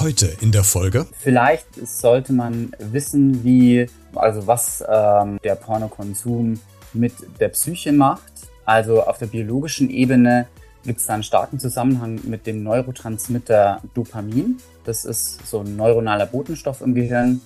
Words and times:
Heute 0.00 0.34
in 0.40 0.50
der 0.50 0.64
Folge. 0.64 1.06
Vielleicht 1.18 1.66
sollte 1.86 2.32
man 2.32 2.72
wissen, 2.78 3.44
wie, 3.44 3.86
also 4.14 4.46
was 4.46 4.82
ähm, 4.88 5.38
der 5.44 5.56
Pornokonsum 5.56 6.58
mit 6.94 7.12
der 7.38 7.50
Psyche 7.50 7.92
macht. 7.92 8.32
Also 8.64 9.02
auf 9.02 9.18
der 9.18 9.26
biologischen 9.26 9.90
Ebene 9.90 10.46
gibt 10.84 11.00
es 11.00 11.06
da 11.06 11.14
einen 11.14 11.22
starken 11.22 11.58
Zusammenhang 11.58 12.20
mit 12.24 12.46
dem 12.46 12.62
Neurotransmitter 12.62 13.82
Dopamin. 13.92 14.58
Das 14.84 15.04
ist 15.04 15.46
so 15.46 15.60
ein 15.60 15.76
neuronaler 15.76 16.26
Botenstoff 16.26 16.80
im 16.80 16.94
Gehirn. 16.94 17.40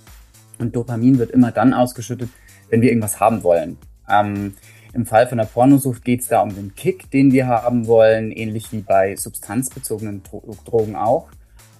Und 0.58 0.76
Dopamin 0.76 1.18
wird 1.18 1.32
immer 1.32 1.50
dann 1.50 1.74
ausgeschüttet, 1.74 2.30
wenn 2.70 2.80
wir 2.80 2.90
irgendwas 2.90 3.18
haben 3.18 3.42
wollen. 3.42 3.78
Ähm, 4.08 4.54
Im 4.94 5.06
Fall 5.06 5.26
von 5.26 5.38
der 5.38 5.46
Pornosucht 5.46 6.04
geht 6.04 6.20
es 6.20 6.28
da 6.28 6.40
um 6.40 6.54
den 6.54 6.74
Kick, 6.76 7.10
den 7.10 7.32
wir 7.32 7.48
haben 7.48 7.88
wollen, 7.88 8.30
ähnlich 8.30 8.70
wie 8.72 8.80
bei 8.80 9.16
substanzbezogenen 9.16 10.22
Drogen 10.64 10.94
auch. 10.94 11.28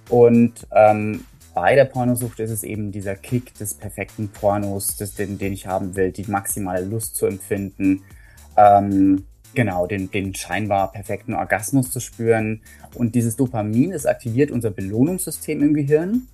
Und 0.09 0.67
ähm, 0.71 1.23
bei 1.53 1.75
der 1.75 1.85
Pornosucht 1.85 2.41
ist 2.41 2.51
es 2.51 2.63
eben 2.63 2.91
dieser 2.91 3.15
Kick 3.15 3.53
des 3.53 3.73
perfekten 3.73 4.27
Pornos, 4.27 4.97
des, 4.97 5.15
den, 5.15 5.37
den 5.37 5.53
ich 5.53 5.65
haben 5.65 5.95
will, 5.95 6.11
die 6.11 6.29
maximale 6.29 6.83
Lust 6.83 7.15
zu 7.15 7.25
empfinden, 7.25 8.01
ähm, 8.57 9.23
genau, 9.53 9.87
den, 9.87 10.11
den 10.11 10.35
scheinbar 10.35 10.91
perfekten 10.91 11.33
Orgasmus 11.33 11.91
zu 11.91 12.01
spüren. 12.01 12.61
Und 12.93 13.15
dieses 13.15 13.37
Dopamin, 13.37 13.91
das 13.91 14.05
aktiviert 14.05 14.51
unser 14.51 14.71
Belohnungssystem 14.71 15.63
im 15.63 15.73
Gehirn. 15.73 16.27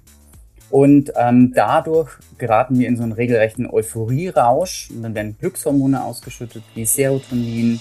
Und 0.72 1.12
ähm, 1.18 1.52
dadurch 1.54 2.10
geraten 2.38 2.80
wir 2.80 2.88
in 2.88 2.96
so 2.96 3.04
einen 3.04 3.12
regelrechten 3.12 3.68
Euphorierausch. 3.70 4.90
Und 4.90 5.04
dann 5.04 5.14
werden 5.14 5.38
Glückshormone 5.38 6.02
ausgeschüttet, 6.02 6.64
wie 6.74 6.86
Serotonin. 6.86 7.80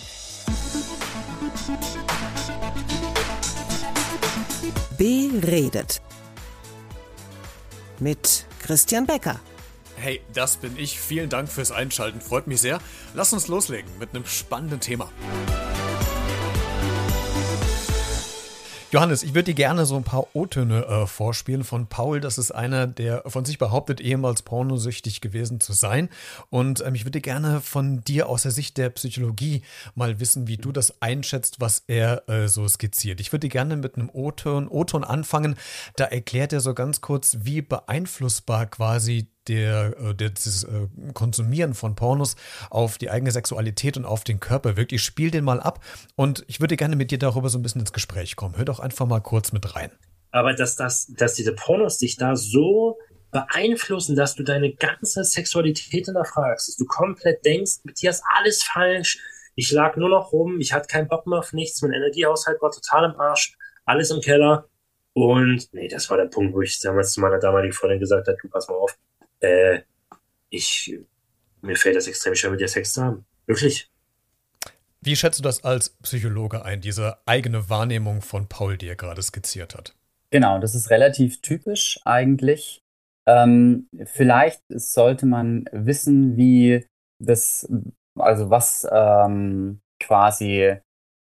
Beredet. 4.98 6.02
Mit 8.00 8.46
Christian 8.60 9.06
Becker. 9.06 9.40
Hey, 9.96 10.20
das 10.34 10.56
bin 10.56 10.76
ich. 10.76 10.98
Vielen 10.98 11.28
Dank 11.30 11.48
fürs 11.48 11.72
Einschalten. 11.72 12.20
Freut 12.20 12.46
mich 12.46 12.60
sehr. 12.60 12.80
Lass 13.14 13.32
uns 13.32 13.48
loslegen 13.48 13.90
mit 13.98 14.14
einem 14.14 14.24
spannenden 14.24 14.80
Thema. 14.80 15.10
Johannes, 18.92 19.22
ich 19.22 19.34
würde 19.34 19.44
dir 19.44 19.54
gerne 19.54 19.86
so 19.86 19.94
ein 19.94 20.02
paar 20.02 20.26
O-Töne 20.34 20.84
äh, 20.84 21.06
vorspielen 21.06 21.62
von 21.62 21.86
Paul. 21.86 22.20
Das 22.20 22.38
ist 22.38 22.50
einer, 22.50 22.88
der 22.88 23.22
von 23.24 23.44
sich 23.44 23.56
behauptet, 23.56 24.00
ehemals 24.00 24.42
pornosüchtig 24.42 25.20
gewesen 25.20 25.60
zu 25.60 25.72
sein. 25.72 26.08
Und 26.48 26.84
ähm, 26.84 26.96
ich 26.96 27.04
würde 27.04 27.20
gerne 27.20 27.60
von 27.60 28.00
dir 28.00 28.28
aus 28.28 28.42
der 28.42 28.50
Sicht 28.50 28.78
der 28.78 28.90
Psychologie 28.90 29.62
mal 29.94 30.18
wissen, 30.18 30.48
wie 30.48 30.56
du 30.56 30.72
das 30.72 31.00
einschätzt, 31.00 31.60
was 31.60 31.84
er 31.86 32.28
äh, 32.28 32.48
so 32.48 32.66
skizziert. 32.66 33.20
Ich 33.20 33.30
würde 33.30 33.48
gerne 33.48 33.76
mit 33.76 33.94
einem 33.94 34.10
O-Ton 34.12 35.04
anfangen. 35.04 35.54
Da 35.94 36.06
erklärt 36.06 36.52
er 36.52 36.58
so 36.58 36.74
ganz 36.74 37.00
kurz, 37.00 37.38
wie 37.42 37.62
beeinflussbar 37.62 38.66
quasi 38.66 39.28
der, 39.48 39.96
äh, 39.98 40.14
der, 40.14 40.30
das 40.30 40.64
äh, 40.64 40.86
Konsumieren 41.14 41.74
von 41.74 41.94
Pornos 41.94 42.36
auf 42.70 42.98
die 42.98 43.10
eigene 43.10 43.30
Sexualität 43.30 43.96
und 43.96 44.04
auf 44.04 44.24
den 44.24 44.40
Körper 44.40 44.76
wirkt. 44.76 44.92
Ich 44.92 45.02
spiele 45.02 45.30
den 45.30 45.44
mal 45.44 45.60
ab 45.60 45.84
und 46.16 46.44
ich 46.46 46.60
würde 46.60 46.76
gerne 46.76 46.96
mit 46.96 47.10
dir 47.10 47.18
darüber 47.18 47.48
so 47.48 47.58
ein 47.58 47.62
bisschen 47.62 47.80
ins 47.80 47.92
Gespräch 47.92 48.36
kommen. 48.36 48.56
Hör 48.56 48.64
doch 48.64 48.80
einfach 48.80 49.06
mal 49.06 49.20
kurz 49.20 49.52
mit 49.52 49.74
rein. 49.74 49.90
Aber 50.30 50.54
dass, 50.54 50.76
das, 50.76 51.06
dass 51.16 51.34
diese 51.34 51.54
Pornos 51.54 51.98
dich 51.98 52.16
da 52.16 52.36
so 52.36 52.98
beeinflussen, 53.30 54.16
dass 54.16 54.34
du 54.34 54.42
deine 54.42 54.74
ganze 54.74 55.24
Sexualität 55.24 56.04
hinterfragst, 56.06 56.68
dass 56.68 56.76
du 56.76 56.84
komplett 56.84 57.44
denkst, 57.44 57.80
mit 57.84 58.00
dir 58.00 58.10
ist 58.10 58.22
alles 58.36 58.62
falsch, 58.62 59.18
ich 59.54 59.70
lag 59.72 59.96
nur 59.96 60.08
noch 60.08 60.32
rum, 60.32 60.60
ich 60.60 60.72
hatte 60.72 60.86
keinen 60.86 61.08
Bock 61.08 61.26
mehr 61.26 61.38
auf 61.38 61.52
nichts, 61.52 61.82
mein 61.82 61.92
Energiehaushalt 61.92 62.60
war 62.62 62.70
total 62.70 63.10
im 63.10 63.20
Arsch, 63.20 63.56
alles 63.84 64.10
im 64.10 64.20
Keller. 64.20 64.68
Und 65.12 65.72
nee, 65.72 65.88
das 65.88 66.08
war 66.08 66.16
der 66.16 66.26
Punkt, 66.26 66.54
wo 66.54 66.60
ich 66.62 66.80
damals 66.80 67.12
zu 67.12 67.20
meiner 67.20 67.38
damaligen 67.38 67.72
Freundin 67.72 68.00
gesagt 68.00 68.28
habe, 68.28 68.38
du 68.40 68.48
pass 68.48 68.68
mal 68.68 68.76
auf, 68.76 68.96
äh, 69.40 69.80
ich, 70.50 70.98
mir 71.62 71.76
fällt 71.76 71.96
das 71.96 72.06
extrem 72.06 72.34
schwer, 72.34 72.50
mit 72.50 72.60
dir 72.60 72.68
Sex 72.68 72.92
zu 72.92 73.02
haben. 73.02 73.24
Wirklich. 73.46 73.90
Wie 75.00 75.16
schätzt 75.16 75.38
du 75.38 75.42
das 75.42 75.64
als 75.64 75.90
Psychologe 76.02 76.64
ein, 76.64 76.80
diese 76.80 77.18
eigene 77.26 77.70
Wahrnehmung 77.70 78.20
von 78.20 78.48
Paul, 78.48 78.76
die 78.76 78.88
er 78.88 78.96
gerade 78.96 79.22
skizziert 79.22 79.74
hat? 79.74 79.94
Genau, 80.30 80.58
das 80.58 80.74
ist 80.74 80.90
relativ 80.90 81.40
typisch 81.40 81.98
eigentlich. 82.04 82.80
Ähm, 83.26 83.88
vielleicht 84.04 84.62
sollte 84.68 85.26
man 85.26 85.64
wissen, 85.72 86.36
wie 86.36 86.86
das, 87.22 87.68
also 88.18 88.50
was 88.50 88.86
ähm, 88.90 89.80
quasi 90.00 90.76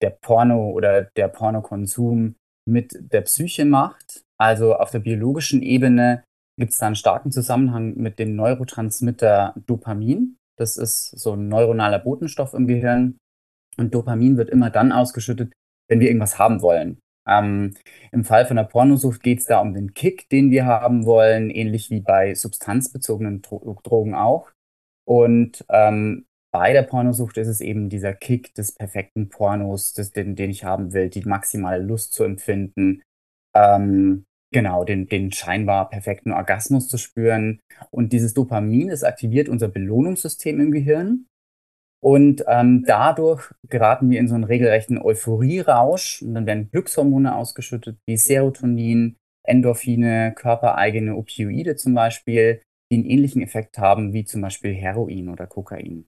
der 0.02 0.10
Porno 0.10 0.70
oder 0.70 1.02
der 1.16 1.28
Pornokonsum 1.28 2.36
mit 2.68 2.92
der 3.12 3.22
Psyche 3.22 3.64
macht. 3.64 4.22
Also 4.38 4.74
auf 4.74 4.90
der 4.90 4.98
biologischen 4.98 5.62
Ebene 5.62 6.24
gibt 6.58 6.72
es 6.72 6.78
da 6.78 6.86
einen 6.86 6.96
starken 6.96 7.32
Zusammenhang 7.32 7.94
mit 7.96 8.18
dem 8.18 8.36
Neurotransmitter 8.36 9.54
Dopamin. 9.66 10.36
Das 10.58 10.76
ist 10.76 11.10
so 11.10 11.32
ein 11.32 11.48
neuronaler 11.48 11.98
Botenstoff 11.98 12.54
im 12.54 12.66
Gehirn. 12.66 13.18
Und 13.78 13.94
Dopamin 13.94 14.36
wird 14.36 14.50
immer 14.50 14.70
dann 14.70 14.92
ausgeschüttet, 14.92 15.52
wenn 15.88 16.00
wir 16.00 16.08
irgendwas 16.08 16.38
haben 16.38 16.60
wollen. 16.60 16.98
Ähm, 17.26 17.74
Im 18.10 18.24
Fall 18.24 18.46
von 18.46 18.56
der 18.56 18.64
Pornosucht 18.64 19.22
geht 19.22 19.38
es 19.38 19.46
da 19.46 19.60
um 19.60 19.74
den 19.74 19.94
Kick, 19.94 20.28
den 20.28 20.50
wir 20.50 20.66
haben 20.66 21.06
wollen, 21.06 21.50
ähnlich 21.50 21.90
wie 21.90 22.00
bei 22.00 22.34
substanzbezogenen 22.34 23.42
Dro 23.42 23.78
Drogen 23.82 24.14
auch. 24.14 24.50
Und 25.06 25.64
ähm, 25.68 26.26
bei 26.52 26.72
der 26.72 26.82
Pornosucht 26.82 27.38
ist 27.38 27.48
es 27.48 27.60
eben 27.60 27.88
dieser 27.88 28.12
Kick 28.12 28.54
des 28.54 28.72
perfekten 28.74 29.28
Pornos, 29.30 29.94
des, 29.94 30.10
den, 30.10 30.36
den 30.36 30.50
ich 30.50 30.64
haben 30.64 30.92
will, 30.92 31.08
die 31.08 31.22
maximale 31.22 31.82
Lust 31.82 32.12
zu 32.12 32.24
empfinden. 32.24 33.02
Ähm, 33.54 34.24
Genau, 34.52 34.84
den, 34.84 35.08
den 35.08 35.32
scheinbar 35.32 35.88
perfekten 35.88 36.30
Orgasmus 36.30 36.88
zu 36.88 36.98
spüren. 36.98 37.60
Und 37.90 38.12
dieses 38.12 38.34
Dopamin, 38.34 38.88
das 38.88 39.02
aktiviert 39.02 39.48
unser 39.48 39.68
Belohnungssystem 39.68 40.60
im 40.60 40.70
Gehirn. 40.70 41.26
Und 42.04 42.44
ähm, 42.48 42.84
dadurch 42.86 43.54
geraten 43.68 44.10
wir 44.10 44.20
in 44.20 44.28
so 44.28 44.34
einen 44.34 44.44
regelrechten 44.44 44.98
Euphorierausch. 44.98 46.20
Und 46.20 46.34
dann 46.34 46.46
werden 46.46 46.70
Glückshormone 46.70 47.34
ausgeschüttet, 47.34 47.96
wie 48.06 48.18
Serotonin, 48.18 49.16
Endorphine, 49.44 50.34
körpereigene 50.36 51.16
Opioide 51.16 51.76
zum 51.76 51.94
Beispiel, 51.94 52.60
die 52.92 52.96
einen 52.96 53.06
ähnlichen 53.06 53.40
Effekt 53.40 53.78
haben 53.78 54.12
wie 54.12 54.24
zum 54.24 54.42
Beispiel 54.42 54.74
Heroin 54.74 55.30
oder 55.30 55.46
Kokain. 55.46 56.06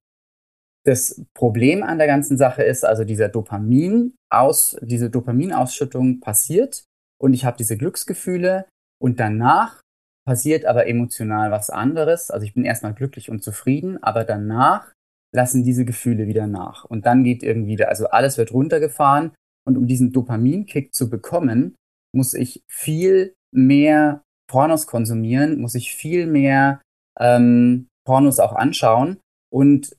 Das 0.84 1.25
Problem 1.33 1.83
an 1.83 1.97
der 1.97 2.06
ganzen 2.06 2.37
Sache 2.37 2.62
ist 2.62 2.84
also 2.84 3.04
dieser 3.04 3.31
Dopamin 3.31 4.15
aus, 4.31 4.77
diese 4.83 5.09
Dopaminausschüttung 5.09 6.21
passiert 6.21 6.84
und 7.21 7.35
ich 7.35 7.45
habe 7.45 7.57
diese 7.57 7.77
Glücksgefühle 7.77 8.67
und 9.01 9.21
danach 9.21 9.81
passiert 10.27 10.65
aber 10.65 10.87
emotional 10.87 11.51
was 11.51 11.71
anderes. 11.71 12.31
Also 12.31 12.47
ich 12.47 12.55
bin 12.55 12.65
erstmal 12.65 12.95
glücklich 12.95 13.31
und 13.31 13.43
zufrieden, 13.43 14.03
aber 14.03 14.25
danach 14.25 14.93
lassen 15.35 15.65
diese 15.65 15.85
Gefühle 15.85 16.27
wieder 16.27 16.47
nach. 16.47 16.85
Und 16.85 17.07
dann 17.07 17.25
geht 17.25 17.43
irgendwie, 17.43 17.83
also 17.85 18.09
alles 18.09 18.39
wird 18.39 18.53
runtergefahren 18.53 19.35
und 19.67 19.77
um 19.77 19.87
diesen 19.87 20.13
Dopaminkick 20.13 20.95
zu 20.95 21.11
bekommen, 21.11 21.75
muss 22.15 22.35
ich 22.35 22.63
viel 22.71 23.35
mehr 23.53 24.23
Pornos 24.49 24.87
konsumieren, 24.87 25.61
muss 25.61 25.75
ich 25.75 25.95
viel 25.95 26.27
mehr 26.27 26.81
ähm, 27.19 27.89
Pornos 28.07 28.39
auch 28.39 28.53
anschauen 28.53 29.19
und 29.53 29.97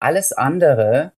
alles 0.00 0.32
andere, 0.32 1.12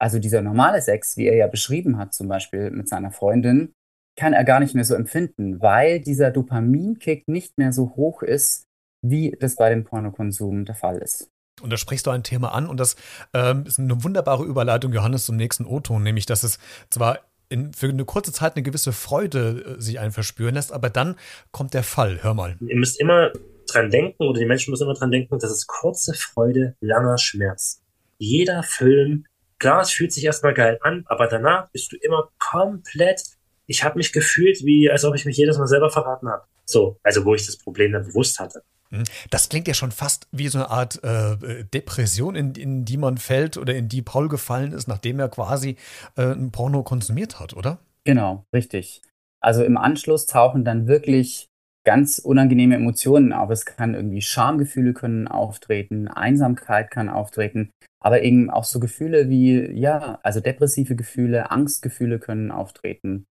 also 0.00 0.18
dieser 0.18 0.42
normale 0.42 0.80
Sex, 0.82 1.16
wie 1.16 1.26
er 1.26 1.36
ja 1.36 1.46
beschrieben 1.46 1.98
hat, 1.98 2.14
zum 2.14 2.28
Beispiel 2.28 2.70
mit 2.70 2.88
seiner 2.88 3.10
Freundin, 3.10 3.72
kann 4.18 4.32
er 4.32 4.44
gar 4.44 4.60
nicht 4.60 4.74
mehr 4.74 4.84
so 4.84 4.94
empfinden, 4.94 5.62
weil 5.62 6.00
dieser 6.00 6.30
Dopaminkick 6.30 7.28
nicht 7.28 7.56
mehr 7.56 7.72
so 7.72 7.94
hoch 7.96 8.22
ist, 8.22 8.66
wie 9.00 9.36
das 9.38 9.54
bei 9.54 9.70
dem 9.70 9.84
Pornokonsum 9.84 10.64
der 10.64 10.74
Fall 10.74 10.98
ist. 10.98 11.30
Und 11.62 11.70
da 11.70 11.76
sprichst 11.76 12.06
du 12.06 12.10
ein 12.10 12.24
Thema 12.24 12.52
an 12.52 12.66
und 12.66 12.78
das 12.78 12.96
ähm, 13.32 13.64
ist 13.66 13.78
eine 13.78 14.02
wunderbare 14.02 14.44
Überleitung, 14.44 14.92
Johannes, 14.92 15.24
zum 15.24 15.36
nächsten 15.36 15.64
O-Ton, 15.64 16.02
nämlich, 16.02 16.26
dass 16.26 16.42
es 16.42 16.58
zwar 16.90 17.20
in, 17.48 17.72
für 17.72 17.88
eine 17.88 18.04
kurze 18.04 18.32
Zeit 18.32 18.56
eine 18.56 18.62
gewisse 18.62 18.92
Freude 18.92 19.76
äh, 19.78 19.80
sich 19.80 19.98
einen 19.98 20.12
verspüren 20.12 20.54
lässt, 20.54 20.72
aber 20.72 20.90
dann 20.90 21.16
kommt 21.50 21.74
der 21.74 21.82
Fall. 21.82 22.22
Hör 22.22 22.34
mal. 22.34 22.56
Ihr 22.60 22.76
müsst 22.76 23.00
immer 23.00 23.32
dran 23.68 23.90
denken, 23.90 24.24
oder 24.24 24.40
die 24.40 24.46
Menschen 24.46 24.70
müssen 24.70 24.84
immer 24.84 24.94
dran 24.94 25.10
denken, 25.10 25.38
das 25.38 25.50
ist 25.50 25.66
kurze 25.66 26.14
Freude, 26.14 26.74
langer 26.80 27.18
Schmerz. 27.18 27.82
Jeder 28.18 28.62
Film, 28.62 29.26
klar, 29.58 29.82
es 29.82 29.90
fühlt 29.90 30.12
sich 30.12 30.24
erstmal 30.24 30.54
geil 30.54 30.78
an, 30.82 31.04
aber 31.06 31.28
danach 31.28 31.70
bist 31.70 31.92
du 31.92 31.96
immer 31.96 32.30
komplett 32.38 33.37
ich 33.68 33.84
habe 33.84 33.98
mich 33.98 34.12
gefühlt, 34.12 34.64
wie 34.64 34.90
als 34.90 35.04
ob 35.04 35.14
ich 35.14 35.24
mich 35.24 35.36
jedes 35.36 35.58
Mal 35.58 35.68
selber 35.68 35.90
verraten 35.90 36.28
habe. 36.28 36.44
So, 36.64 36.98
also 37.02 37.24
wo 37.24 37.34
ich 37.34 37.46
das 37.46 37.56
Problem 37.56 37.92
dann 37.92 38.04
bewusst 38.04 38.40
hatte. 38.40 38.62
Hm. 38.90 39.04
Das 39.30 39.48
klingt 39.48 39.68
ja 39.68 39.74
schon 39.74 39.92
fast 39.92 40.26
wie 40.32 40.48
so 40.48 40.58
eine 40.58 40.70
Art 40.70 41.02
äh, 41.04 41.64
Depression, 41.72 42.34
in, 42.34 42.54
in, 42.54 42.84
die 42.84 42.96
man 42.96 43.18
fällt 43.18 43.58
oder 43.58 43.74
in 43.74 43.88
die 43.88 44.02
Paul 44.02 44.28
gefallen 44.28 44.72
ist, 44.72 44.88
nachdem 44.88 45.20
er 45.20 45.28
quasi 45.28 45.76
äh, 46.16 46.32
ein 46.32 46.50
Porno 46.50 46.82
konsumiert 46.82 47.38
hat, 47.38 47.54
oder? 47.54 47.78
Genau, 48.04 48.44
richtig. 48.54 49.02
Also 49.40 49.62
im 49.62 49.76
Anschluss 49.76 50.26
tauchen 50.26 50.64
dann 50.64 50.88
wirklich 50.88 51.46
ganz 51.84 52.18
unangenehme 52.18 52.74
Emotionen 52.74 53.32
auf. 53.32 53.50
Es 53.50 53.66
kann 53.66 53.94
irgendwie 53.94 54.22
Schamgefühle 54.22 54.94
können 54.94 55.28
auftreten, 55.28 56.08
Einsamkeit 56.08 56.90
kann 56.90 57.08
auftreten, 57.08 57.70
aber 58.00 58.22
eben 58.22 58.50
auch 58.50 58.64
so 58.64 58.80
Gefühle 58.80 59.28
wie, 59.28 59.70
ja, 59.72 60.18
also 60.22 60.40
depressive 60.40 60.96
Gefühle, 60.96 61.50
Angstgefühle 61.50 62.18
können 62.18 62.50
auftreten. 62.50 63.26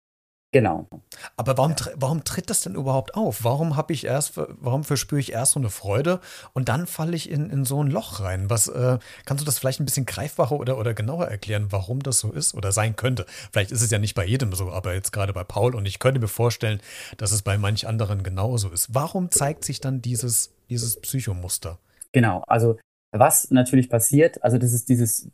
Genau. 0.54 0.88
Aber 1.36 1.58
warum, 1.58 1.76
warum 1.96 2.24
tritt 2.24 2.50
das 2.50 2.62
denn 2.62 2.76
überhaupt 2.76 3.16
auf? 3.16 3.44
Warum 3.44 3.76
habe 3.76 3.92
ich 3.92 4.06
erst, 4.06 4.38
warum 4.38 4.86
verspüre 4.86 5.20
ich 5.20 5.34
erst 5.34 5.52
so 5.54 5.60
eine 5.60 5.70
Freude 5.70 6.22
und 6.54 6.70
dann 6.70 6.88
falle 6.88 7.18
ich 7.18 7.30
in, 7.30 7.50
in 7.50 7.66
so 7.66 7.84
ein 7.84 7.92
Loch 7.92 8.22
rein? 8.22 8.50
Was 8.50 8.70
äh, 8.70 8.98
kannst 9.26 9.42
du 9.42 9.46
das 9.46 9.60
vielleicht 9.60 9.82
ein 9.82 9.86
bisschen 9.86 10.06
greifbarer 10.06 10.54
oder, 10.54 10.78
oder 10.78 10.94
genauer 10.94 11.28
erklären, 11.28 11.68
warum 11.72 12.02
das 12.02 12.20
so 12.20 12.32
ist 12.32 12.54
oder 12.54 12.72
sein 12.72 12.96
könnte? 12.96 13.26
Vielleicht 13.52 13.72
ist 13.72 13.82
es 13.82 13.92
ja 13.92 14.00
nicht 14.00 14.16
bei 14.16 14.26
jedem 14.26 14.54
so, 14.54 14.72
aber 14.72 14.94
jetzt 14.94 15.12
gerade 15.12 15.34
bei 15.34 15.44
Paul 15.44 15.76
und 15.76 15.86
ich 15.86 16.00
könnte 16.00 16.22
mir 16.22 16.30
vorstellen, 16.30 16.80
dass 17.18 17.34
es 17.34 17.42
bei 17.42 17.58
manch 17.58 17.86
anderen 17.86 18.24
genauso 18.24 18.70
ist. 18.70 18.94
Warum 18.96 19.32
zeigt 19.32 19.66
sich 19.66 19.82
dann 19.82 20.02
dieses, 20.02 20.54
dieses 20.70 21.02
Psychomuster? 21.02 21.78
Genau, 22.14 22.44
also 22.48 22.80
was 23.12 23.52
natürlich 23.52 23.90
passiert, 23.90 24.42
also 24.44 24.58
das 24.58 24.72
ist 24.72 24.88
dieses 24.88 25.30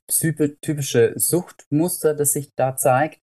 typische 0.62 1.14
Suchtmuster, 1.16 2.16
das 2.16 2.34
sich 2.34 2.50
da 2.56 2.76
zeigt. 2.76 3.20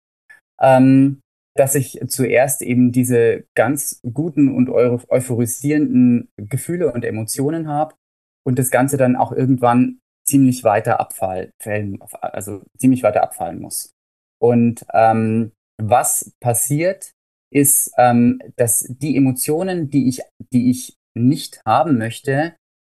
Ähm, 0.60 1.22
dass 1.56 1.75
ich 1.75 2.00
zuerst 2.07 2.62
eben 2.62 2.92
diese 2.92 3.46
ganz 3.56 4.02
guten 4.13 4.54
und 4.54 4.69
euphorisierenden 4.69 6.30
Gefühle 6.38 6.92
und 6.92 7.06
Emotionen 7.06 7.68
habe 7.68 7.96
und 8.46 8.60
das 8.60 8.72
Ganze 8.72 8.98
dann 8.98 9.16
auch 9.16 9.31
irgendwann 9.31 10.00
ziemlich 10.28 10.63
weiter 10.63 11.00
abfallen, 11.00 11.52
also 12.22 12.63
ziemlich 12.78 13.04
weiter 13.04 13.24
abfallen 13.24 13.62
muss. 13.62 13.92
Und 14.42 14.86
ähm, 14.94 15.52
was 15.81 16.34
passiert, 16.42 17.12
ist, 17.54 17.94
ähm, 17.98 18.40
dass 18.58 18.86
die 18.90 19.16
Emotionen, 19.16 19.90
die 19.90 20.10
ich, 20.10 20.22
die 20.51 20.69
ich 20.69 20.98
nicht 21.18 21.62
haben 21.66 21.98
möchte, 21.98 22.56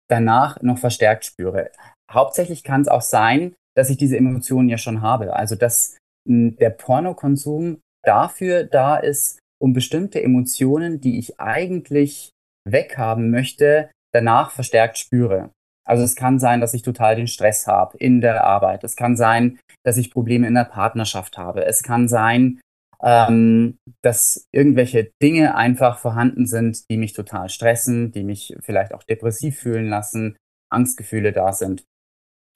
danach 0.10 0.62
noch 0.62 0.78
verstärkt 0.78 1.26
spüre. 1.26 1.72
Hauptsächlich 2.10 2.64
kann 2.64 2.82
es 2.82 2.88
auch 2.88 3.02
sein, 3.02 3.56
dass 3.76 3.90
ich 3.90 3.98
diese 3.98 4.18
Emotionen 4.18 4.70
ja 4.70 4.78
schon 4.78 5.02
habe. 5.02 5.36
Also 5.36 5.56
dass 5.56 5.98
hm, 6.28 6.56
der 6.58 6.70
Pornokonsum 6.70 7.82
dafür 8.06 8.64
da 8.64 8.98
ist, 8.98 9.40
um 9.62 9.74
bestimmte 9.74 10.22
Emotionen, 10.22 11.02
die 11.02 11.20
ich 11.20 11.40
eigentlich 11.40 12.32
weghaben 12.68 13.32
möchte, 13.32 13.90
danach 14.14 14.52
verstärkt 14.52 14.98
spüre. 14.98 15.52
Also 15.88 16.04
es 16.04 16.16
kann 16.16 16.40
sein, 16.40 16.62
dass 16.62 16.74
ich 16.74 16.82
total 16.82 17.16
den 17.16 17.28
Stress 17.28 17.68
habe 17.68 17.98
in 17.98 18.20
der 18.22 18.44
Arbeit. 18.44 18.84
Es 18.84 18.96
kann 18.96 19.16
sein, 19.16 19.60
dass 19.84 19.98
ich 19.98 20.12
Probleme 20.12 20.48
in 20.48 20.56
der 20.56 20.66
Partnerschaft 20.66 21.38
habe. 21.38 21.66
Es 21.66 21.84
kann 21.84 22.08
sein, 22.08 22.60
ähm, 23.04 23.78
dass 24.02 24.48
irgendwelche 24.52 25.12
Dinge 25.22 25.56
einfach 25.56 26.00
vorhanden 26.00 26.48
sind, 26.48 26.90
die 26.90 26.98
mich 26.98 27.14
total 27.14 27.50
stressen, 27.50 28.12
die 28.12 28.24
mich 28.24 28.56
vielleicht 28.62 28.94
auch 28.94 29.04
depressiv 29.04 29.60
fühlen 29.60 29.88
lassen, 29.88 30.38
Angstgefühle 30.72 31.32
da 31.32 31.54
sind. 31.54 31.84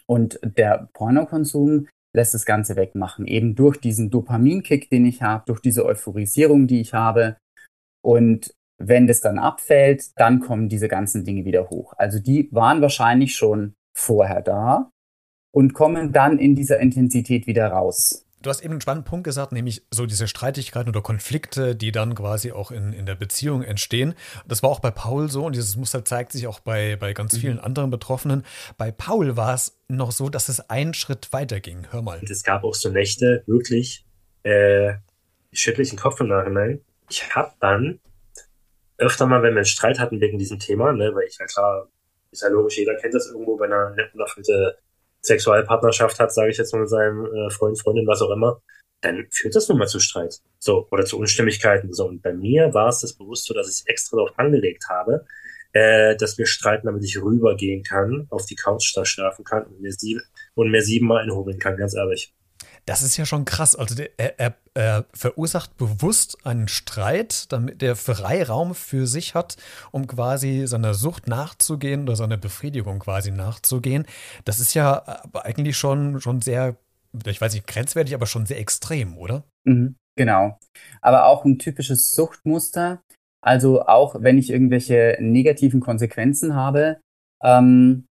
Und 0.08 0.40
der 0.42 0.90
Pornokonsum 0.94 1.88
lässt 2.16 2.34
das 2.34 2.46
Ganze 2.46 2.76
wegmachen. 2.76 3.28
Eben 3.28 3.56
durch 3.56 3.78
diesen 3.78 4.10
Dopaminkick, 4.10 4.90
den 4.90 5.06
ich 5.06 5.22
habe, 5.22 5.44
durch 5.46 5.60
diese 5.60 5.86
Euphorisierung, 5.86 6.68
die 6.68 6.82
ich 6.82 6.94
habe. 6.94 7.38
Und 8.02 8.54
wenn 8.78 9.08
das 9.08 9.22
dann 9.22 9.38
abfällt, 9.38 10.18
dann 10.18 10.40
kommen 10.40 10.70
diese 10.70 10.88
ganzen 10.88 11.26
Dinge 11.26 11.46
wieder 11.46 11.70
hoch. 11.70 11.94
Also 11.98 12.20
die 12.20 12.50
waren 12.52 12.82
wahrscheinlich 12.82 13.36
schon 13.36 13.74
vorher 13.96 14.42
da 14.42 14.92
und 15.54 15.74
kommen 15.74 16.14
dann 16.14 16.40
in 16.40 16.56
dieser 16.56 16.80
Intensität 16.80 17.46
wieder 17.46 17.68
raus. 17.68 18.26
Du 18.42 18.50
hast 18.50 18.62
eben 18.62 18.72
einen 18.72 18.82
spannenden 18.82 19.10
Punkt 19.10 19.26
gesagt, 19.26 19.52
nämlich 19.52 19.84
so 19.92 20.06
diese 20.06 20.28
Streitigkeiten 20.28 20.90
oder 20.90 21.02
Konflikte, 21.02 21.76
die 21.76 21.92
dann 21.92 22.16
quasi 22.16 22.54
auch 22.54 22.72
in, 22.72 22.94
in 22.94 23.06
der 23.06 23.16
Beziehung 23.16 23.64
entstehen. 23.64 24.14
Das 24.48 24.64
war 24.64 24.70
auch 24.70 24.80
bei 24.80 24.92
Paul 24.92 25.30
so 25.30 25.46
und 25.46 25.56
dieses 25.56 25.76
Muster 25.76 26.06
zeigt 26.06 26.32
sich 26.32 26.48
auch 26.48 26.62
bei, 26.62 26.96
bei 26.96 27.14
ganz 27.14 27.34
mhm. 27.34 27.38
vielen 27.40 27.60
anderen 27.60 27.90
Betroffenen. 27.90 28.46
Bei 28.78 28.92
Paul 28.92 29.36
war 29.36 29.54
es 29.54 29.78
noch 29.90 30.14
so, 30.14 30.30
dass 30.30 30.48
es 30.48 30.70
einen 30.70 30.94
Schritt 30.94 31.34
weiter 31.34 31.60
ging. 31.60 31.88
Hör 31.92 32.02
mal. 32.02 32.20
Und 32.20 32.30
es 32.30 32.44
gab 32.44 32.64
auch 32.64 32.76
so 32.76 32.90
Nächte, 32.90 33.44
wirklich, 33.46 34.06
äh, 34.44 34.94
schüttle 35.52 35.84
ich 35.84 35.90
den 35.90 36.00
Kopf 36.00 36.22
im 36.22 36.28
Nachhinein. 36.28 36.80
Ich 37.10 37.36
habe 37.36 37.52
dann 37.60 38.00
öfter 38.98 39.26
mal, 39.26 39.42
wenn 39.44 39.54
wir 39.54 39.60
einen 39.60 39.66
Streit 39.66 40.00
hatten 40.00 40.22
wegen 40.22 40.38
diesem 40.38 40.60
Thema, 40.60 40.94
ne, 40.94 41.14
weil 41.14 41.28
ich 41.28 41.38
ja 41.38 41.46
klar, 41.46 41.90
ist 42.32 42.44
ja 42.44 42.50
logisch, 42.50 42.78
jeder 42.78 42.96
kennt 42.96 43.14
das 43.14 43.28
irgendwo, 43.28 43.60
wenn 43.60 43.72
er 43.72 43.88
eine 43.88 44.10
unerfüllte 44.14 44.78
Sexualpartnerschaft 45.22 46.20
hat, 46.20 46.34
sage 46.34 46.52
ich 46.52 46.58
jetzt 46.58 46.74
mal 46.74 46.82
mit 46.82 46.90
seinem 46.90 47.26
äh, 47.26 47.50
Freund, 47.50 47.80
Freundin, 47.80 48.08
was 48.08 48.22
auch 48.22 48.32
immer, 48.32 48.62
dann 49.02 49.28
führt 49.32 49.56
das 49.56 49.70
nun 49.70 49.78
mal 49.78 49.88
zu 49.88 50.00
Streit. 50.00 50.40
So, 50.60 50.88
oder 50.92 51.06
zu 51.06 51.18
Unstimmigkeiten. 51.18 51.94
So, 51.94 52.08
und 52.08 52.22
bei 52.22 52.34
mir 52.34 52.74
war 52.74 52.90
es 52.90 53.02
das 53.02 53.14
bewusst 53.14 53.46
so, 53.46 53.54
dass 53.54 53.70
ich 53.70 53.88
extra 53.88 54.18
darauf 54.18 54.38
angelegt 54.38 54.86
habe, 54.90 55.26
äh, 55.74 56.16
dass 56.16 56.38
wir 56.38 56.46
streiten, 56.46 56.88
damit 56.88 57.04
ich 57.04 57.22
rübergehen 57.22 57.84
kann, 57.84 58.28
auf 58.30 58.46
die 58.46 58.56
Couch 58.56 58.96
da 58.96 59.06
schlafen 59.06 59.44
kann 59.44 59.66
und 59.66 59.82
mir, 59.82 59.94
sieben, 59.94 60.22
und 60.56 60.72
mir 60.72 60.82
siebenmal 60.82 61.24
einhobeln 61.24 61.60
kann, 61.60 61.78
ganz 61.78 61.96
ehrlich. 61.96 62.34
Das 62.90 63.04
ist 63.04 63.18
ja 63.18 63.26
schon 63.26 63.46
krass. 63.46 63.76
Also 63.76 63.94
der, 63.94 64.10
er, 64.18 64.40
er, 64.40 64.56
er, 64.74 65.06
verursacht 65.14 65.78
bewusst 65.78 66.44
einen 66.44 66.68
Streit, 66.68 67.46
damit 67.52 67.84
der 67.84 67.96
Freiraum 67.96 68.74
für 68.74 69.06
sich 69.06 69.36
hat, 69.36 69.58
um 69.92 70.08
quasi 70.08 70.66
seiner 70.66 70.96
Sucht 70.96 71.28
nachzugehen 71.28 72.02
oder 72.02 72.16
seiner 72.16 72.38
Befriedigung 72.38 72.98
quasi 72.98 73.30
nachzugehen. 73.30 74.08
Das 74.44 74.60
ist 74.60 74.74
ja 74.74 75.22
eigentlich 75.34 75.78
schon, 75.78 76.20
schon 76.20 76.42
sehr, 76.42 76.78
ich 77.28 77.40
weiß 77.40 77.54
nicht, 77.54 77.68
grenzwertig, 77.68 78.16
aber 78.16 78.26
schon 78.26 78.48
sehr 78.48 78.58
extrem, 78.58 79.20
oder? 79.20 79.44
Mhm, 79.68 79.96
genau. 80.18 80.58
Aber 81.00 81.28
auch 81.28 81.46
ein 81.46 81.60
typisches 81.60 82.10
Suchtmuster. 82.10 83.04
Also 83.46 83.84
auch 83.84 84.16
wenn 84.20 84.40
ich 84.40 84.50
irgendwelche 84.50 85.16
negativen 85.20 85.80
Konsequenzen 85.80 86.56
habe, 86.56 87.00
ähm, 87.44 88.08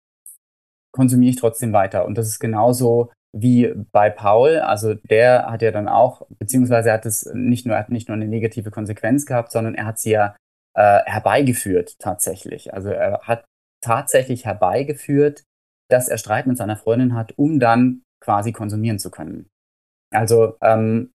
konsumiere 0.93 1.31
ich 1.31 1.37
trotzdem 1.37 1.72
weiter. 1.72 2.05
Und 2.05 2.19
das 2.19 2.26
ist 2.29 2.40
genauso 2.40 3.11
wie 3.37 3.73
bei 3.93 4.11
Paul. 4.11 4.59
Also 4.59 4.94
der 4.94 5.50
hat 5.50 5.62
ja 5.62 5.71
dann 5.71 5.88
auch, 5.88 6.27
beziehungsweise 6.38 6.88
er 6.88 6.94
hat 6.94 7.06
es 7.06 7.31
nicht 7.35 7.67
nur, 7.67 7.77
hat 7.77 7.91
nicht 7.91 8.09
nur 8.09 8.17
eine 8.17 8.29
negative 8.29 8.71
Konsequenz 8.71 9.27
gehabt, 9.27 9.53
sondern 9.53 9.75
er 9.75 9.87
hat 9.87 9.99
sie 9.99 10.11
ja 10.11 10.37
äh, 10.75 11.00
herbeigeführt 11.05 11.99
tatsächlich. 11.99 12.73
Also 12.73 12.91
er 12.91 13.21
hat 13.23 13.44
tatsächlich 13.83 14.44
herbeigeführt, 14.44 15.44
dass 15.91 16.09
er 16.09 16.19
Streit 16.19 16.47
mit 16.47 16.56
seiner 16.56 16.77
Freundin 16.77 17.15
hat, 17.15 17.35
um 17.37 17.61
dann 17.61 18.03
quasi 18.23 18.53
konsumieren 18.53 18.99
zu 18.99 19.11
können. 19.11 19.49
Also 20.12 20.56
ähm, 20.62 21.11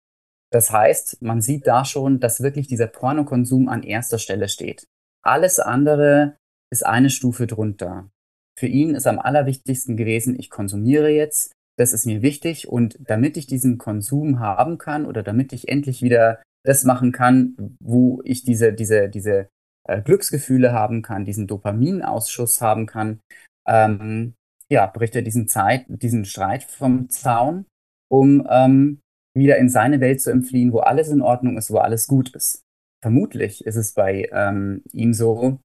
das 0.50 0.71
heißt, 0.73 1.23
man 1.23 1.41
sieht 1.41 1.67
da 1.67 1.85
schon, 1.85 2.21
dass 2.21 2.43
wirklich 2.43 2.67
dieser 2.69 2.87
Pornokonsum 2.87 3.69
an 3.69 3.82
erster 3.82 4.19
Stelle 4.19 4.49
steht. 4.49 4.87
Alles 5.23 5.59
andere 5.59 6.37
ist 6.73 6.85
eine 6.85 7.11
Stufe 7.11 7.47
drunter. 7.47 8.11
Für 8.59 8.67
ihn 8.67 8.94
ist 8.94 9.06
am 9.06 9.19
allerwichtigsten 9.19 9.97
gewesen, 9.97 10.38
ich 10.38 10.50
konsumiere 10.50 11.11
jetzt, 11.11 11.53
das 11.78 11.92
ist 11.92 12.06
mir 12.06 12.22
wichtig 12.22 12.69
und 12.69 12.98
damit 13.00 13.36
ich 13.36 13.46
diesen 13.46 13.78
Konsum 13.78 14.40
haben 14.40 14.78
kann 14.78 15.06
oder 15.06 15.22
damit 15.22 15.52
ich 15.52 15.69
endlich 15.69 16.02
wieder 16.02 16.42
das 16.64 16.85
machen 16.85 17.12
kann, 17.12 17.76
wo 17.80 18.20
ich 18.25 18.44
diese, 18.44 18.73
diese, 18.73 19.08
diese 19.08 19.49
äh, 19.85 20.02
Glücksgefühle 20.02 20.73
haben 20.73 21.02
kann, 21.02 21.25
diesen 21.25 21.47
Dopaminausschuss 21.47 22.61
haben 22.61 22.87
kann, 22.87 23.20
ähm, 23.66 24.35
ja, 24.70 24.87
bricht 24.87 25.14
er 25.14 25.23
diesen 25.23 25.49
Zeit, 25.49 25.87
diesen 25.88 26.25
Streit 26.25 26.64
vom 26.64 27.08
Zaun, 27.11 27.64
um 28.11 28.47
ähm, 28.50 29.00
wieder 29.37 29.56
in 29.58 29.70
seine 29.70 30.00
Welt 30.00 30.20
zu 30.20 30.30
entfliehen, 30.30 30.73
wo 30.73 30.80
alles 30.80 31.08
in 31.08 31.23
Ordnung 31.23 31.56
ist, 31.56 31.70
wo 31.70 31.78
alles 31.78 32.08
gut 32.08 32.35
ist. 32.35 32.62
Vermutlich 33.02 33.64
ist 33.64 33.76
es 33.76 33.92
bei 33.92 34.28
ähm, 34.32 34.82
ihm 34.92 35.14
so, 35.14 35.61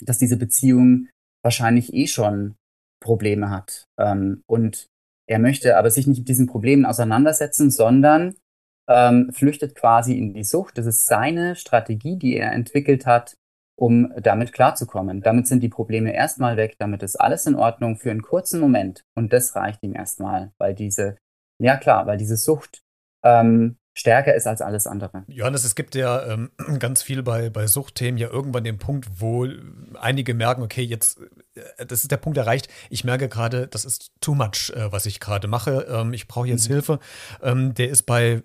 dass 0.00 0.18
diese 0.18 0.36
Beziehung 0.36 1.08
wahrscheinlich 1.44 1.92
eh 1.92 2.06
schon 2.06 2.54
Probleme 3.02 3.50
hat. 3.50 3.84
Ähm, 3.98 4.42
und 4.46 4.89
er 5.30 5.38
möchte 5.38 5.76
aber 5.76 5.90
sich 5.90 6.08
nicht 6.08 6.18
mit 6.18 6.28
diesen 6.28 6.48
Problemen 6.48 6.84
auseinandersetzen, 6.84 7.70
sondern 7.70 8.34
ähm, 8.88 9.30
flüchtet 9.32 9.76
quasi 9.76 10.18
in 10.18 10.34
die 10.34 10.42
Sucht. 10.42 10.76
Das 10.76 10.86
ist 10.86 11.06
seine 11.06 11.54
Strategie, 11.54 12.16
die 12.16 12.34
er 12.34 12.50
entwickelt 12.50 13.06
hat, 13.06 13.36
um 13.78 14.12
damit 14.20 14.52
klarzukommen. 14.52 15.20
Damit 15.22 15.46
sind 15.46 15.62
die 15.62 15.68
Probleme 15.68 16.12
erstmal 16.12 16.56
weg, 16.56 16.74
damit 16.80 17.04
ist 17.04 17.14
alles 17.14 17.46
in 17.46 17.54
Ordnung 17.54 17.96
für 17.96 18.10
einen 18.10 18.22
kurzen 18.22 18.58
Moment. 18.58 19.04
Und 19.14 19.32
das 19.32 19.54
reicht 19.54 19.84
ihm 19.84 19.94
erstmal, 19.94 20.50
weil 20.58 20.74
diese, 20.74 21.16
ja 21.62 21.76
klar, 21.76 22.06
weil 22.06 22.18
diese 22.18 22.36
Sucht 22.36 22.82
ähm, 23.24 23.76
stärker 24.00 24.34
ist 24.34 24.46
als 24.46 24.62
alles 24.62 24.86
andere. 24.86 25.24
Johannes, 25.28 25.64
es 25.64 25.74
gibt 25.74 25.94
ja 25.94 26.26
ähm, 26.26 26.50
ganz 26.78 27.02
viel 27.02 27.22
bei, 27.22 27.50
bei 27.50 27.66
Suchtthemen 27.66 28.18
ja 28.18 28.28
irgendwann 28.28 28.64
den 28.64 28.78
Punkt, 28.78 29.08
wo 29.18 29.46
einige 30.00 30.34
merken, 30.34 30.62
okay, 30.62 30.82
jetzt, 30.82 31.20
äh, 31.54 31.86
das 31.86 32.02
ist 32.02 32.10
der 32.10 32.16
Punkt 32.16 32.38
erreicht, 32.38 32.68
ich 32.88 33.04
merke 33.04 33.28
gerade, 33.28 33.68
das 33.68 33.84
ist 33.84 34.12
too 34.20 34.34
much, 34.34 34.72
äh, 34.74 34.90
was 34.90 35.06
ich 35.06 35.20
gerade 35.20 35.46
mache, 35.48 35.86
ähm, 35.88 36.12
ich 36.12 36.26
brauche 36.26 36.48
jetzt 36.48 36.68
mhm. 36.68 36.74
Hilfe. 36.74 36.98
Ähm, 37.42 37.74
der 37.74 37.90
ist 37.90 38.02
bei 38.02 38.42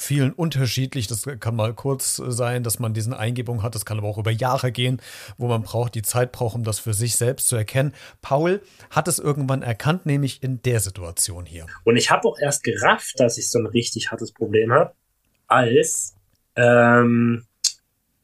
vielen 0.00 0.32
unterschiedlich. 0.32 1.06
Das 1.06 1.26
kann 1.40 1.54
mal 1.54 1.74
kurz 1.74 2.16
sein, 2.16 2.62
dass 2.62 2.78
man 2.78 2.94
diesen 2.94 3.12
Eingebungen 3.12 3.62
hat. 3.62 3.74
Das 3.74 3.84
kann 3.84 3.98
aber 3.98 4.08
auch 4.08 4.18
über 4.18 4.30
Jahre 4.30 4.72
gehen, 4.72 5.00
wo 5.36 5.46
man 5.46 5.62
braucht, 5.62 5.94
die 5.94 6.02
Zeit 6.02 6.32
braucht, 6.32 6.54
um 6.54 6.64
das 6.64 6.78
für 6.78 6.94
sich 6.94 7.16
selbst 7.16 7.48
zu 7.48 7.56
erkennen. 7.56 7.92
Paul 8.22 8.62
hat 8.90 9.08
es 9.08 9.18
irgendwann 9.18 9.62
erkannt, 9.62 10.06
nämlich 10.06 10.42
in 10.42 10.62
der 10.62 10.80
Situation 10.80 11.44
hier. 11.44 11.66
Und 11.84 11.96
ich 11.96 12.10
habe 12.10 12.26
auch 12.26 12.38
erst 12.38 12.64
gerafft, 12.64 13.20
dass 13.20 13.36
ich 13.36 13.50
so 13.50 13.58
ein 13.58 13.66
richtig 13.66 14.10
hartes 14.10 14.32
Problem 14.32 14.72
habe, 14.72 14.94
als 15.46 16.16
ähm, 16.56 17.44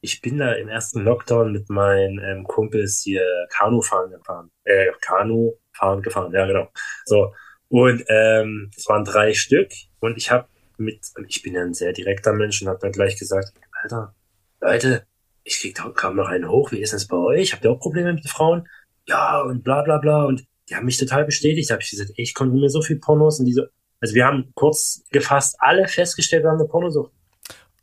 ich 0.00 0.22
bin 0.22 0.38
da 0.38 0.52
im 0.52 0.68
ersten 0.68 1.02
Lockdown 1.02 1.52
mit 1.52 1.68
meinen 1.68 2.18
ähm, 2.20 2.44
Kumpels 2.44 3.02
hier 3.04 3.24
Kanu 3.50 3.82
fahren 3.82 4.10
gefahren. 4.10 4.50
Äh, 4.64 4.86
Kanu 5.00 5.52
fahren 5.72 6.00
gefahren, 6.00 6.32
ja 6.32 6.46
genau. 6.46 6.68
So. 7.04 7.34
Und 7.68 8.04
ähm, 8.08 8.70
es 8.76 8.88
waren 8.88 9.04
drei 9.04 9.34
Stück 9.34 9.72
und 9.98 10.16
ich 10.16 10.30
habe 10.30 10.48
mit, 10.78 11.06
ich 11.28 11.42
bin 11.42 11.54
ja 11.54 11.62
ein 11.62 11.74
sehr 11.74 11.92
direkter 11.92 12.32
Mensch 12.32 12.62
und 12.62 12.68
habe 12.68 12.78
dann 12.80 12.92
gleich 12.92 13.18
gesagt, 13.18 13.52
Alter, 13.82 14.14
Leute, 14.60 15.06
ich 15.44 15.60
krieg 15.60 15.74
da 15.76 15.88
kaum 15.90 16.16
noch 16.16 16.28
einen 16.28 16.48
hoch, 16.48 16.72
wie 16.72 16.80
ist 16.80 16.92
das 16.92 17.06
bei 17.06 17.16
euch? 17.16 17.52
Habt 17.52 17.64
ihr 17.64 17.70
auch 17.70 17.78
Probleme 17.78 18.12
mit 18.12 18.28
Frauen? 18.28 18.68
Ja, 19.06 19.40
und 19.42 19.62
bla 19.62 19.82
bla 19.82 19.98
bla. 19.98 20.24
Und 20.24 20.44
die 20.68 20.74
haben 20.74 20.86
mich 20.86 20.98
total 20.98 21.24
bestätigt. 21.24 21.70
Da 21.70 21.74
habe 21.74 21.82
ich 21.82 21.90
gesagt, 21.90 22.10
ey, 22.16 22.24
ich 22.24 22.34
konsumiere 22.34 22.70
so 22.70 22.82
viel 22.82 22.98
Pornos 22.98 23.38
und 23.38 23.46
diese, 23.46 23.70
also 24.00 24.14
wir 24.14 24.26
haben 24.26 24.50
kurz 24.54 25.04
gefasst 25.10 25.56
alle 25.58 25.86
festgestellt, 25.86 26.42
wir 26.42 26.50
haben 26.50 26.58
eine 26.58 26.68
Pornosucht. 26.68 27.12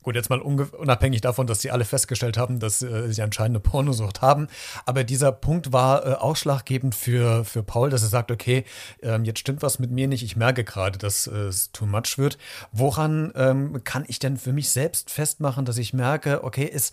Gut, 0.04 0.16
jetzt 0.16 0.30
mal 0.30 0.40
unabhängig 0.42 1.22
davon, 1.22 1.48
dass 1.48 1.62
sie 1.62 1.72
alle 1.72 1.86
festgestellt 1.86 2.38
haben, 2.38 2.60
dass 2.60 2.82
äh, 2.82 3.12
sie 3.12 3.22
anscheinend 3.22 3.56
eine 3.56 3.60
Pornosucht 3.62 4.22
haben. 4.22 4.48
Aber 4.86 5.04
dieser 5.06 5.32
Punkt 5.32 5.72
war 5.72 6.06
äh, 6.06 6.14
ausschlaggebend 6.16 6.94
für, 6.94 7.46
für 7.46 7.64
Paul, 7.64 7.90
dass 7.90 8.04
er 8.04 8.10
sagt, 8.10 8.30
okay, 8.30 8.66
ähm, 9.02 9.24
jetzt 9.24 9.40
stimmt 9.40 9.62
was 9.62 9.80
mit 9.80 9.92
mir 9.92 10.10
nicht. 10.10 10.24
Ich 10.24 10.36
merke 10.36 10.66
gerade, 10.66 11.00
dass 11.00 11.28
äh, 11.28 11.32
es 11.32 11.72
too 11.72 11.86
much 11.86 12.18
wird. 12.18 12.38
Woran 12.74 13.32
ähm, 13.36 13.84
kann 13.86 14.04
ich 14.08 14.20
denn 14.20 14.38
für 14.38 14.52
mich 14.52 14.70
selbst 14.70 15.10
festmachen, 15.10 15.64
dass 15.64 15.78
ich 15.78 15.94
merke, 15.94 16.44
okay, 16.44 16.70
es, 16.72 16.92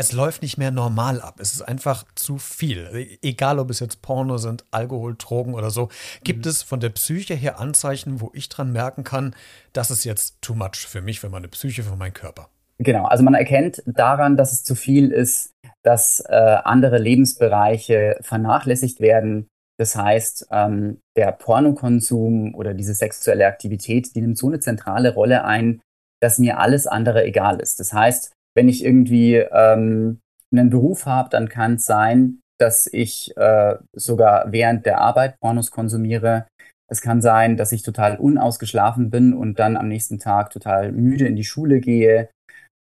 es 0.00 0.12
läuft 0.12 0.40
nicht 0.40 0.56
mehr 0.56 0.70
normal 0.70 1.20
ab. 1.20 1.40
Es 1.40 1.52
ist 1.52 1.60
einfach 1.60 2.06
zu 2.14 2.38
viel. 2.38 3.18
Egal, 3.20 3.58
ob 3.58 3.68
es 3.68 3.80
jetzt 3.80 4.00
Porno 4.00 4.38
sind, 4.38 4.64
Alkohol, 4.70 5.14
Drogen 5.18 5.52
oder 5.52 5.68
so. 5.68 5.90
Gibt 6.24 6.46
mhm. 6.46 6.50
es 6.50 6.62
von 6.62 6.80
der 6.80 6.88
Psyche 6.88 7.34
her 7.34 7.60
Anzeichen, 7.60 8.22
wo 8.22 8.30
ich 8.32 8.48
dran 8.48 8.72
merken 8.72 9.04
kann, 9.04 9.34
das 9.74 9.90
ist 9.90 10.04
jetzt 10.04 10.40
too 10.40 10.54
much 10.54 10.86
für 10.88 11.02
mich, 11.02 11.20
für 11.20 11.28
meine 11.28 11.48
Psyche, 11.48 11.82
für 11.82 11.96
meinen 11.96 12.14
Körper. 12.14 12.48
Genau, 12.78 13.04
also 13.04 13.22
man 13.22 13.34
erkennt 13.34 13.82
daran, 13.84 14.38
dass 14.38 14.52
es 14.52 14.64
zu 14.64 14.74
viel 14.74 15.10
ist, 15.12 15.50
dass 15.82 16.24
äh, 16.26 16.34
andere 16.34 16.96
Lebensbereiche 16.96 18.16
vernachlässigt 18.22 19.00
werden. 19.00 19.48
Das 19.78 19.96
heißt, 19.96 20.46
ähm, 20.50 21.00
der 21.14 21.32
Pornokonsum 21.32 22.54
oder 22.54 22.72
diese 22.72 22.94
sexuelle 22.94 23.46
Aktivität, 23.46 24.16
die 24.16 24.22
nimmt 24.22 24.38
so 24.38 24.46
eine 24.46 24.60
zentrale 24.60 25.12
Rolle 25.12 25.44
ein, 25.44 25.82
dass 26.22 26.38
mir 26.38 26.58
alles 26.58 26.86
andere 26.86 27.24
egal 27.24 27.60
ist. 27.60 27.80
Das 27.80 27.92
heißt, 27.92 28.32
wenn 28.54 28.68
ich 28.68 28.84
irgendwie 28.84 29.36
ähm, 29.36 30.20
einen 30.52 30.70
Beruf 30.70 31.06
habe, 31.06 31.30
dann 31.30 31.48
kann 31.48 31.74
es 31.74 31.86
sein, 31.86 32.40
dass 32.58 32.86
ich 32.92 33.36
äh, 33.36 33.76
sogar 33.94 34.52
während 34.52 34.86
der 34.86 35.00
Arbeit 35.00 35.38
Pornos 35.40 35.70
konsumiere. 35.70 36.46
Es 36.90 37.00
kann 37.00 37.22
sein, 37.22 37.56
dass 37.56 37.72
ich 37.72 37.82
total 37.82 38.18
unausgeschlafen 38.18 39.10
bin 39.10 39.32
und 39.32 39.58
dann 39.58 39.76
am 39.76 39.88
nächsten 39.88 40.18
Tag 40.18 40.50
total 40.50 40.92
müde 40.92 41.26
in 41.26 41.36
die 41.36 41.44
Schule 41.44 41.80
gehe, 41.80 42.28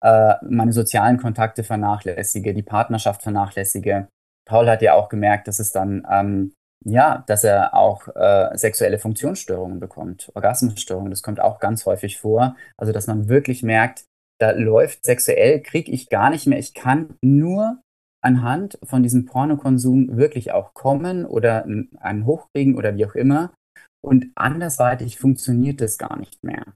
äh, 0.03 0.36
meine 0.48 0.72
sozialen 0.72 1.17
Kontakte 1.17 1.63
vernachlässige, 1.63 2.53
die 2.53 2.63
Partnerschaft 2.63 3.24
vernachlässige. 3.24 4.07
Paul 4.48 4.69
hat 4.69 4.84
ja 4.84 4.93
auch 4.93 5.10
gemerkt, 5.10 5.48
dass 5.48 5.57
es 5.57 5.72
dann, 5.72 6.05
ähm, 6.10 6.53
ja, 6.86 7.24
dass 7.25 7.43
er 7.43 7.74
auch 7.74 8.07
äh, 8.15 8.55
sexuelle 8.55 9.00
Funktionsstörungen 9.00 9.79
bekommt, 9.79 10.31
Orgasmusstörungen. 10.36 11.10
Das 11.10 11.24
kommt 11.24 11.39
auch 11.39 11.60
ganz 11.60 11.88
häufig 11.88 12.19
vor. 12.19 12.55
Also, 12.77 12.93
dass 12.93 13.07
man 13.07 13.27
wirklich 13.27 13.63
merkt, 13.63 14.05
da 14.39 14.51
läuft 14.51 15.06
sexuell, 15.06 15.62
kriege 15.62 15.92
ich 15.92 16.10
gar 16.10 16.30
nicht 16.30 16.48
mehr. 16.48 16.60
Ich 16.60 16.74
kann 16.74 17.18
nur 17.22 17.82
anhand 18.22 18.80
von 18.84 19.04
diesem 19.04 19.25
Pornokonsum 19.25 20.18
wirklich 20.18 20.51
auch 20.51 20.74
kommen 20.74 21.25
oder 21.25 21.65
einen 21.65 22.25
hochkriegen 22.25 22.75
oder 22.75 22.96
wie 22.96 23.06
auch 23.06 23.15
immer. 23.15 23.54
Und 24.04 24.27
andersweitig 24.36 25.18
funktioniert 25.18 25.82
das 25.82 25.98
gar 25.98 26.18
nicht 26.18 26.44
mehr. 26.44 26.74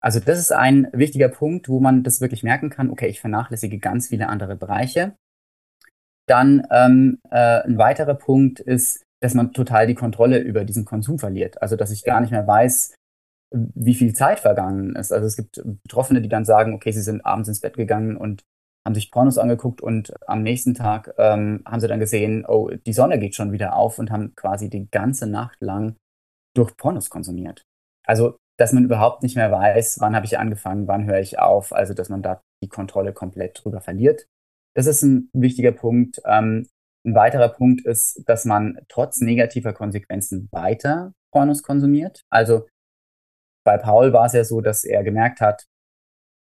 Also 0.00 0.20
das 0.20 0.38
ist 0.38 0.52
ein 0.52 0.88
wichtiger 0.92 1.28
Punkt, 1.28 1.68
wo 1.68 1.80
man 1.80 2.02
das 2.02 2.20
wirklich 2.20 2.42
merken 2.42 2.70
kann, 2.70 2.90
okay, 2.90 3.06
ich 3.06 3.20
vernachlässige 3.20 3.78
ganz 3.78 4.08
viele 4.08 4.28
andere 4.28 4.54
Bereiche. 4.54 5.16
Dann 6.28 6.66
ähm, 6.70 7.18
äh, 7.30 7.62
ein 7.62 7.78
weiterer 7.78 8.14
Punkt 8.14 8.60
ist, 8.60 9.02
dass 9.22 9.34
man 9.34 9.52
total 9.52 9.86
die 9.86 9.94
Kontrolle 9.94 10.38
über 10.38 10.64
diesen 10.64 10.84
Konsum 10.84 11.18
verliert. 11.18 11.62
Also 11.62 11.76
dass 11.76 11.90
ich 11.90 12.04
gar 12.04 12.20
nicht 12.20 12.30
mehr 12.30 12.46
weiß, 12.46 12.94
wie 13.54 13.94
viel 13.94 14.14
Zeit 14.14 14.40
vergangen 14.40 14.96
ist. 14.96 15.12
Also 15.12 15.26
es 15.26 15.36
gibt 15.36 15.62
Betroffene, 15.82 16.20
die 16.20 16.28
dann 16.28 16.44
sagen, 16.44 16.74
okay, 16.74 16.90
sie 16.92 17.02
sind 17.02 17.24
abends 17.24 17.48
ins 17.48 17.60
Bett 17.60 17.76
gegangen 17.76 18.16
und 18.16 18.42
haben 18.84 18.94
sich 18.94 19.10
Pornos 19.10 19.38
angeguckt 19.38 19.80
und 19.80 20.12
am 20.28 20.42
nächsten 20.42 20.74
Tag 20.74 21.14
ähm, 21.16 21.62
haben 21.64 21.80
sie 21.80 21.88
dann 21.88 22.00
gesehen, 22.00 22.44
oh, 22.46 22.68
die 22.68 22.92
Sonne 22.92 23.18
geht 23.18 23.34
schon 23.34 23.52
wieder 23.52 23.76
auf 23.76 23.98
und 23.98 24.10
haben 24.10 24.34
quasi 24.34 24.68
die 24.68 24.90
ganze 24.90 25.26
Nacht 25.26 25.60
lang 25.60 25.96
durch 26.54 26.76
Pornos 26.76 27.08
konsumiert. 27.08 27.62
Also, 28.06 28.36
dass 28.58 28.72
man 28.72 28.84
überhaupt 28.84 29.22
nicht 29.22 29.36
mehr 29.36 29.50
weiß, 29.50 29.96
wann 30.00 30.14
habe 30.14 30.26
ich 30.26 30.38
angefangen, 30.38 30.86
wann 30.86 31.06
höre 31.06 31.20
ich 31.20 31.38
auf, 31.38 31.72
also 31.72 31.94
dass 31.94 32.08
man 32.08 32.22
da 32.22 32.42
die 32.62 32.68
Kontrolle 32.68 33.12
komplett 33.12 33.60
drüber 33.62 33.80
verliert. 33.80 34.26
Das 34.76 34.86
ist 34.86 35.02
ein 35.02 35.30
wichtiger 35.32 35.72
Punkt. 35.72 36.20
Ähm, 36.26 36.66
ein 37.06 37.14
weiterer 37.14 37.48
Punkt 37.48 37.84
ist, 37.84 38.22
dass 38.26 38.44
man 38.44 38.78
trotz 38.88 39.20
negativer 39.20 39.72
Konsequenzen 39.72 40.48
weiter 40.52 41.12
Pornos 41.32 41.62
konsumiert. 41.62 42.22
Also 42.30 42.66
bei 43.64 43.78
Paul 43.78 44.12
war 44.12 44.26
es 44.26 44.34
ja 44.34 44.44
so, 44.44 44.60
dass 44.60 44.84
er 44.84 45.02
gemerkt 45.02 45.40
hat, 45.40 45.64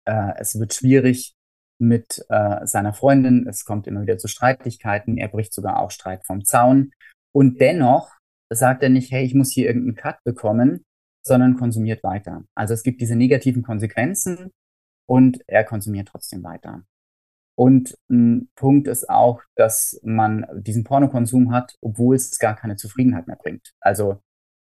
äh, 0.07 0.33
es 0.39 0.59
wird 0.59 0.75
schwierig 0.75 1.35
mit 1.81 2.25
äh, 2.29 2.67
seiner 2.67 2.93
Freundin, 2.93 3.47
es 3.49 3.65
kommt 3.65 3.87
immer 3.87 4.03
wieder 4.03 4.19
zu 4.19 4.29
Streitigkeiten, 4.29 5.19
er 5.19 5.29
bricht 5.29 5.53
sogar 5.53 5.79
auch 5.81 5.91
Streit 5.91 6.25
vom 6.25 6.45
Zaun. 6.45 6.93
Und 7.33 7.61
dennoch 7.61 8.11
sagt 8.51 8.83
er 8.83 8.89
nicht, 8.89 9.13
hey, 9.13 9.25
ich 9.25 9.35
muss 9.35 9.53
hier 9.53 9.67
irgendeinen 9.67 9.97
Cut 9.97 10.23
bekommen, 10.25 10.85
sondern 11.25 11.57
konsumiert 11.57 12.03
weiter. 12.03 12.45
Also 12.55 12.75
es 12.75 12.83
gibt 12.83 13.01
diese 13.01 13.17
negativen 13.17 13.63
Konsequenzen 13.63 14.51
und 15.07 15.43
er 15.47 15.65
konsumiert 15.65 16.09
trotzdem 16.09 16.43
weiter. 16.43 16.83
Und 17.57 17.99
ein 18.09 18.49
Punkt 18.55 18.87
ist 18.87 19.11
auch, 19.11 19.43
dass 19.57 20.01
man 20.05 20.47
diesen 20.55 20.85
Pornokonsum 20.85 21.53
hat, 21.53 21.77
obwohl 21.81 22.15
es 22.15 22.39
gar 22.39 22.55
keine 22.55 22.77
Zufriedenheit 22.77 23.27
mehr 23.27 23.37
bringt. 23.37 23.75
Also 23.81 24.23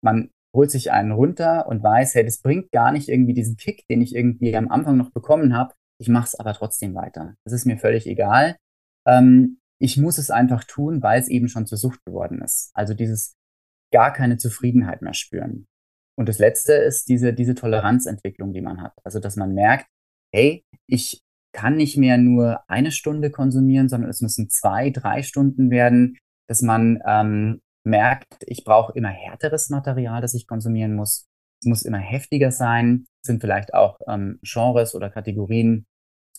man 0.02 0.30
holt 0.54 0.70
sich 0.70 0.92
einen 0.92 1.12
runter 1.12 1.66
und 1.66 1.82
weiß, 1.82 2.14
hey, 2.14 2.24
das 2.24 2.38
bringt 2.40 2.70
gar 2.70 2.92
nicht 2.92 3.08
irgendwie 3.08 3.34
diesen 3.34 3.56
Kick, 3.56 3.86
den 3.88 4.00
ich 4.00 4.14
irgendwie 4.14 4.56
am 4.56 4.70
Anfang 4.70 4.96
noch 4.96 5.10
bekommen 5.10 5.56
habe. 5.56 5.74
Ich 6.00 6.08
mache 6.08 6.26
es 6.26 6.34
aber 6.34 6.54
trotzdem 6.54 6.94
weiter. 6.94 7.34
Das 7.44 7.52
ist 7.52 7.66
mir 7.66 7.76
völlig 7.76 8.06
egal. 8.06 8.56
Ähm, 9.06 9.58
ich 9.80 9.96
muss 9.96 10.18
es 10.18 10.30
einfach 10.30 10.64
tun, 10.64 11.02
weil 11.02 11.20
es 11.20 11.28
eben 11.28 11.48
schon 11.48 11.66
zur 11.66 11.78
Sucht 11.78 12.04
geworden 12.04 12.40
ist. 12.40 12.70
Also 12.74 12.94
dieses 12.94 13.34
gar 13.92 14.12
keine 14.12 14.38
Zufriedenheit 14.38 15.02
mehr 15.02 15.14
spüren. 15.14 15.66
Und 16.16 16.28
das 16.28 16.38
Letzte 16.38 16.74
ist 16.74 17.08
diese, 17.08 17.32
diese 17.32 17.54
Toleranzentwicklung, 17.54 18.52
die 18.52 18.60
man 18.60 18.80
hat. 18.80 18.92
Also 19.04 19.18
dass 19.18 19.36
man 19.36 19.54
merkt, 19.54 19.86
hey, 20.32 20.64
ich 20.86 21.20
kann 21.52 21.76
nicht 21.76 21.96
mehr 21.96 22.18
nur 22.18 22.68
eine 22.68 22.92
Stunde 22.92 23.30
konsumieren, 23.30 23.88
sondern 23.88 24.10
es 24.10 24.20
müssen 24.20 24.50
zwei, 24.50 24.90
drei 24.90 25.22
Stunden 25.22 25.70
werden, 25.70 26.16
dass 26.48 26.62
man 26.62 27.00
ähm, 27.06 27.60
merkt, 27.84 28.44
ich 28.46 28.64
brauche 28.64 28.92
immer 28.94 29.10
härteres 29.10 29.70
Material, 29.70 30.20
das 30.20 30.34
ich 30.34 30.46
konsumieren 30.46 30.94
muss. 30.94 31.26
Es 31.62 31.66
muss 31.66 31.82
immer 31.82 31.98
heftiger 31.98 32.50
sein. 32.50 33.06
Es 33.22 33.28
sind 33.28 33.40
vielleicht 33.40 33.74
auch 33.74 33.98
ähm, 34.08 34.38
Genres 34.42 34.94
oder 34.94 35.10
Kategorien, 35.10 35.86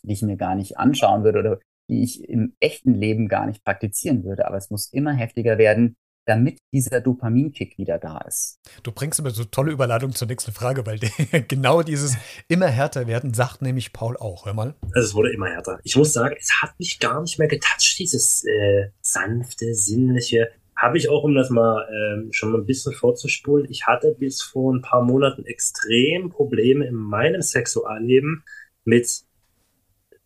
die 0.03 0.13
ich 0.13 0.21
mir 0.21 0.37
gar 0.37 0.55
nicht 0.55 0.77
anschauen 0.77 1.23
würde 1.23 1.39
oder 1.39 1.59
die 1.89 2.03
ich 2.03 2.27
im 2.27 2.55
echten 2.59 2.93
Leben 2.93 3.27
gar 3.27 3.45
nicht 3.45 3.63
praktizieren 3.63 4.23
würde. 4.23 4.47
Aber 4.47 4.57
es 4.57 4.69
muss 4.69 4.91
immer 4.91 5.13
heftiger 5.13 5.57
werden, 5.57 5.95
damit 6.25 6.57
dieser 6.73 7.01
Dopaminkick 7.01 7.77
wieder 7.77 7.99
da 7.99 8.17
ist. 8.19 8.59
Du 8.83 8.91
bringst 8.91 9.21
mir 9.21 9.29
so 9.29 9.45
tolle 9.45 9.71
Überladung 9.71 10.13
zur 10.13 10.27
nächsten 10.27 10.51
Frage, 10.51 10.85
weil 10.85 10.99
genau 11.47 11.83
dieses 11.83 12.17
immer 12.47 12.67
härter 12.67 13.07
werden 13.07 13.33
sagt 13.33 13.61
nämlich 13.61 13.93
Paul 13.93 14.17
auch. 14.17 14.45
Hör 14.45 14.53
mal. 14.53 14.75
Also 14.93 15.09
es 15.09 15.13
wurde 15.13 15.31
immer 15.31 15.47
härter. 15.47 15.79
Ich 15.83 15.95
muss 15.95 16.13
sagen, 16.13 16.35
es 16.39 16.51
hat 16.61 16.77
mich 16.79 16.99
gar 16.99 17.21
nicht 17.21 17.37
mehr 17.37 17.47
getatscht, 17.47 17.99
dieses 17.99 18.43
äh, 18.45 18.89
sanfte, 19.01 19.75
sinnliche 19.75 20.49
habe 20.75 20.97
ich 20.97 21.09
auch, 21.09 21.23
um 21.23 21.35
das 21.35 21.49
mal 21.49 21.87
ähm, 21.89 22.33
schon 22.33 22.51
mal 22.51 22.59
ein 22.59 22.65
bisschen 22.65 22.93
vorzuspulen, 22.93 23.67
ich 23.69 23.85
hatte 23.85 24.15
bis 24.17 24.41
vor 24.41 24.73
ein 24.73 24.81
paar 24.81 25.03
Monaten 25.03 25.45
extrem 25.45 26.29
Probleme 26.29 26.85
in 26.85 26.95
meinem 26.95 27.41
Sexualleben 27.41 28.43
mit 28.83 29.23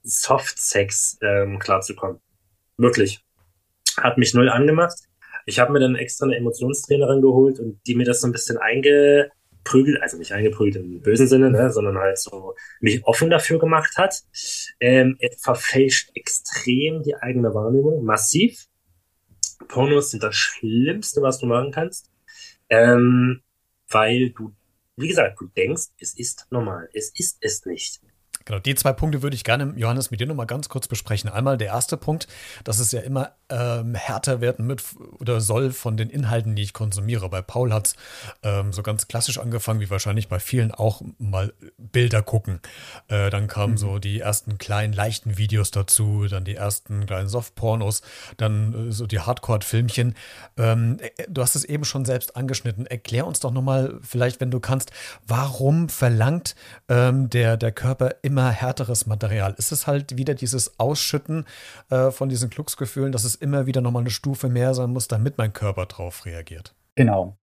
Softsex 0.03 1.17
ähm, 1.21 1.59
klarzukommen. 1.59 2.19
Wirklich. 2.77 3.19
Hat 3.97 4.17
mich 4.17 4.33
null 4.33 4.49
angemacht. 4.49 4.97
Ich 5.45 5.59
habe 5.59 5.71
mir 5.71 5.79
dann 5.79 5.95
extra 5.95 6.25
eine 6.25 6.37
Emotionstrainerin 6.37 7.21
geholt 7.21 7.59
und 7.59 7.79
die 7.85 7.95
mir 7.95 8.05
das 8.05 8.21
so 8.21 8.27
ein 8.27 8.31
bisschen 8.31 8.57
eingeprügelt, 8.57 10.01
also 10.01 10.17
nicht 10.17 10.31
eingeprügelt 10.31 10.77
im 10.77 11.01
bösen 11.01 11.27
Sinne, 11.27 11.51
ne, 11.51 11.71
sondern 11.71 11.97
halt 11.97 12.17
so 12.17 12.55
mich 12.79 13.03
offen 13.05 13.29
dafür 13.29 13.59
gemacht 13.59 13.97
hat. 13.97 14.23
Ähm, 14.79 15.17
es 15.19 15.41
verfälscht 15.41 16.11
extrem 16.15 17.03
die 17.03 17.15
eigene 17.15 17.53
Wahrnehmung, 17.53 18.03
massiv. 18.03 18.68
Pornos 19.67 20.11
sind 20.11 20.23
das 20.23 20.35
Schlimmste, 20.35 21.21
was 21.21 21.39
du 21.39 21.45
machen 21.45 21.71
kannst. 21.71 22.09
Ähm, 22.69 23.41
weil 23.89 24.29
du, 24.31 24.53
wie 24.95 25.07
gesagt, 25.07 25.39
du 25.39 25.47
denkst, 25.47 25.87
es 25.99 26.17
ist 26.17 26.47
normal. 26.51 26.89
Es 26.93 27.11
ist 27.17 27.37
es 27.41 27.65
nicht. 27.65 28.01
Genau, 28.49 28.59
die 28.61 28.73
zwei 28.73 28.93
Punkte 28.93 29.21
würde 29.21 29.35
ich 29.35 29.43
gerne, 29.43 29.73
Johannes, 29.75 30.09
mit 30.09 30.19
dir 30.19 30.25
nochmal 30.25 30.47
ganz 30.47 30.69
kurz 30.69 30.87
besprechen. 30.87 31.29
Einmal 31.29 31.55
der 31.59 31.67
erste 31.67 31.97
Punkt, 31.97 32.27
dass 32.63 32.79
es 32.79 32.91
ja 32.91 33.01
immer 33.01 33.33
ähm, 33.49 33.93
härter 33.93 34.41
werden 34.41 34.65
mit 34.65 34.83
oder 35.19 35.39
soll 35.39 35.71
von 35.71 35.97
den 35.97 36.09
Inhalten, 36.09 36.55
die 36.55 36.63
ich 36.63 36.73
konsumiere. 36.73 37.29
Bei 37.29 37.43
Paul 37.43 37.71
hat 37.71 37.87
es 37.89 37.95
ähm, 38.41 38.73
so 38.73 38.81
ganz 38.81 39.07
klassisch 39.07 39.37
angefangen, 39.37 39.81
wie 39.81 39.91
wahrscheinlich 39.91 40.29
bei 40.29 40.39
vielen 40.39 40.71
auch 40.71 41.03
mal 41.19 41.53
Bilder 41.77 42.23
gucken. 42.23 42.59
Äh, 43.07 43.29
dann 43.29 43.45
kamen 43.45 43.73
mhm. 43.73 43.77
so 43.77 43.99
die 43.99 44.19
ersten 44.19 44.57
kleinen, 44.57 44.93
leichten 44.93 45.37
Videos 45.37 45.69
dazu, 45.69 46.25
dann 46.27 46.43
die 46.43 46.55
ersten 46.55 47.05
kleinen 47.05 47.29
Softpornos, 47.29 48.01
dann 48.37 48.89
äh, 48.89 48.91
so 48.91 49.05
die 49.05 49.19
Hardcore-Filmchen. 49.19 50.15
Ähm, 50.57 50.97
äh, 50.99 51.27
du 51.29 51.43
hast 51.43 51.53
es 51.53 51.65
eben 51.65 51.85
schon 51.85 52.03
selbst 52.03 52.35
angeschnitten. 52.35 52.87
Erklär 52.87 53.27
uns 53.27 53.41
doch 53.41 53.51
nochmal, 53.51 53.99
vielleicht, 54.01 54.41
wenn 54.41 54.49
du 54.49 54.59
kannst, 54.59 54.91
warum 55.27 55.87
verlangt 55.87 56.55
ähm, 56.87 57.29
der, 57.29 57.55
der 57.55 57.71
Körper 57.71 58.15
immer 58.23 58.38
immer 58.39 58.51
härteres 58.51 59.05
Material. 59.05 59.53
Ist 59.57 59.71
es 59.71 59.85
halt 59.85 60.17
wieder 60.17 60.33
dieses 60.33 60.79
Ausschütten 60.79 61.45
äh, 61.89 62.11
von 62.11 62.29
diesen 62.29 62.49
Glücksgefühlen, 62.49 63.11
dass 63.11 63.25
es 63.25 63.35
immer 63.35 63.65
wieder 63.65 63.81
nochmal 63.81 64.03
eine 64.03 64.09
Stufe 64.09 64.47
mehr 64.49 64.73
sein 64.73 64.91
muss, 64.91 65.07
damit 65.07 65.37
mein 65.37 65.51
Körper 65.51 65.85
drauf 65.85 66.25
reagiert? 66.25 66.73
Genau. 66.95 67.37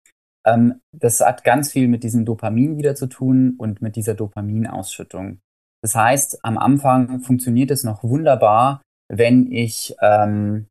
Ähm, 0.47 0.81
das 0.93 1.21
hat 1.21 1.45
ganz 1.45 1.71
viel 1.71 1.88
mit 1.88 2.03
diesem 2.03 2.25
Dopamin 2.25 2.79
wieder 2.79 2.95
zu 2.95 3.09
tun 3.09 3.57
und 3.59 3.83
mit 3.83 3.97
dieser 3.97 4.15
Dopaminausschüttung. 4.15 5.41
Das 5.83 5.95
heißt, 5.95 6.45
am 6.45 6.57
Anfang 6.57 7.21
funktioniert 7.21 7.71
es 7.71 7.85
noch 7.85 8.03
wunderbar, 8.03 8.81
wenn 9.09 9.53
ich 9.53 9.95
ähm, 10.00 10.67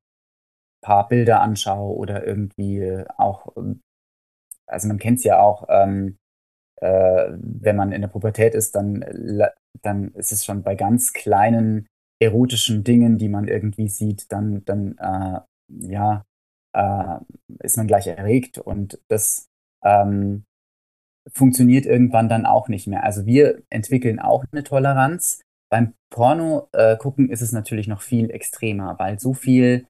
paar 0.82 1.08
Bilder 1.08 1.42
anschaue 1.42 1.96
oder 1.96 2.26
irgendwie 2.26 3.04
auch, 3.18 3.56
ähm, 3.58 3.82
also 4.68 4.88
man 4.88 4.98
kennt 4.98 5.20
es 5.20 5.24
ja 5.24 5.40
auch, 5.40 5.68
ähm, 5.70 6.18
äh, 6.78 7.32
wenn 7.32 7.76
man 7.76 7.92
in 7.92 8.02
der 8.02 8.08
Pubertät 8.08 8.56
ist, 8.56 8.76
dann, 8.76 9.04
dann 9.82 10.12
ist 10.14 10.32
es 10.32 10.46
schon 10.46 10.64
bei 10.64 10.76
ganz 10.76 11.14
kleinen 11.14 11.88
erotischen 12.20 12.84
Dingen, 12.84 13.18
die 13.18 13.30
man 13.30 13.48
irgendwie 13.48 13.90
sieht, 13.90 14.32
dann, 14.32 14.64
dann 14.66 14.98
äh, 14.98 15.40
ja, 15.70 16.26
äh, 16.74 17.18
ist 17.60 17.78
man 17.78 17.88
gleich 17.88 18.08
erregt 18.08 18.58
und 18.58 19.00
das 19.08 19.48
ähm, 19.84 20.46
funktioniert 21.32 21.86
irgendwann 21.86 22.30
dann 22.30 22.46
auch 22.46 22.68
nicht 22.68 22.88
mehr. 22.88 23.04
Also 23.04 23.26
wir 23.26 23.62
entwickeln 23.70 24.20
auch 24.20 24.46
eine 24.52 24.64
Toleranz. 24.64 25.42
Beim 25.70 25.94
Porno 26.10 26.70
äh, 26.74 26.98
gucken 26.98 27.30
ist 27.30 27.42
es 27.42 27.52
natürlich 27.52 27.88
noch 27.88 28.02
viel 28.02 28.30
extremer, 28.30 28.98
weil 29.00 29.20
so 29.20 29.34
viel 29.34 29.88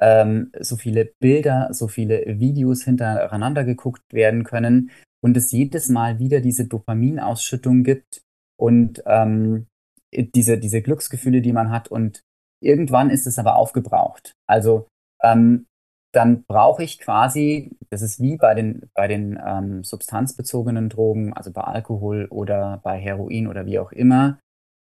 ähm, 0.00 0.52
so 0.60 0.76
viele 0.76 1.12
Bilder, 1.20 1.68
so 1.72 1.88
viele 1.88 2.38
Videos 2.38 2.84
hintereinander 2.84 3.64
geguckt 3.64 4.12
werden 4.12 4.44
können, 4.44 4.90
und 5.22 5.36
es 5.36 5.52
jedes 5.52 5.88
Mal 5.88 6.18
wieder 6.18 6.40
diese 6.40 6.66
Dopaminausschüttung 6.66 7.82
gibt 7.82 8.22
und 8.58 9.02
ähm, 9.06 9.66
diese, 10.12 10.58
diese 10.58 10.82
Glücksgefühle, 10.82 11.42
die 11.42 11.52
man 11.52 11.70
hat. 11.70 11.88
Und 11.88 12.22
irgendwann 12.62 13.10
ist 13.10 13.26
es 13.26 13.38
aber 13.38 13.56
aufgebraucht. 13.56 14.32
Also 14.48 14.88
ähm, 15.22 15.66
dann 16.14 16.44
brauche 16.44 16.82
ich 16.82 16.98
quasi, 16.98 17.76
das 17.90 18.02
ist 18.02 18.20
wie 18.20 18.36
bei 18.36 18.54
den, 18.54 18.88
bei 18.94 19.08
den 19.08 19.38
ähm, 19.44 19.84
substanzbezogenen 19.84 20.88
Drogen, 20.88 21.34
also 21.34 21.52
bei 21.52 21.62
Alkohol 21.62 22.26
oder 22.30 22.80
bei 22.82 22.98
Heroin 22.98 23.46
oder 23.46 23.66
wie 23.66 23.78
auch 23.78 23.92
immer, 23.92 24.38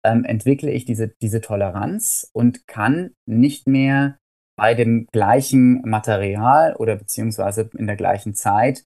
ähm, 0.06 0.24
entwickle 0.24 0.72
ich 0.72 0.86
diese, 0.86 1.10
diese 1.22 1.42
Toleranz 1.42 2.30
und 2.34 2.68
kann 2.68 3.12
nicht 3.26 3.68
mehr 3.68 4.18
bei 4.58 4.74
dem 4.74 5.08
gleichen 5.12 5.82
Material 5.82 6.76
oder 6.76 6.96
beziehungsweise 6.96 7.70
in 7.78 7.88
der 7.88 7.96
gleichen 7.96 8.34
Zeit 8.34 8.84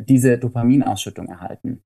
diese 0.00 0.38
Dopaminausschüttung 0.38 1.28
erhalten. 1.28 1.82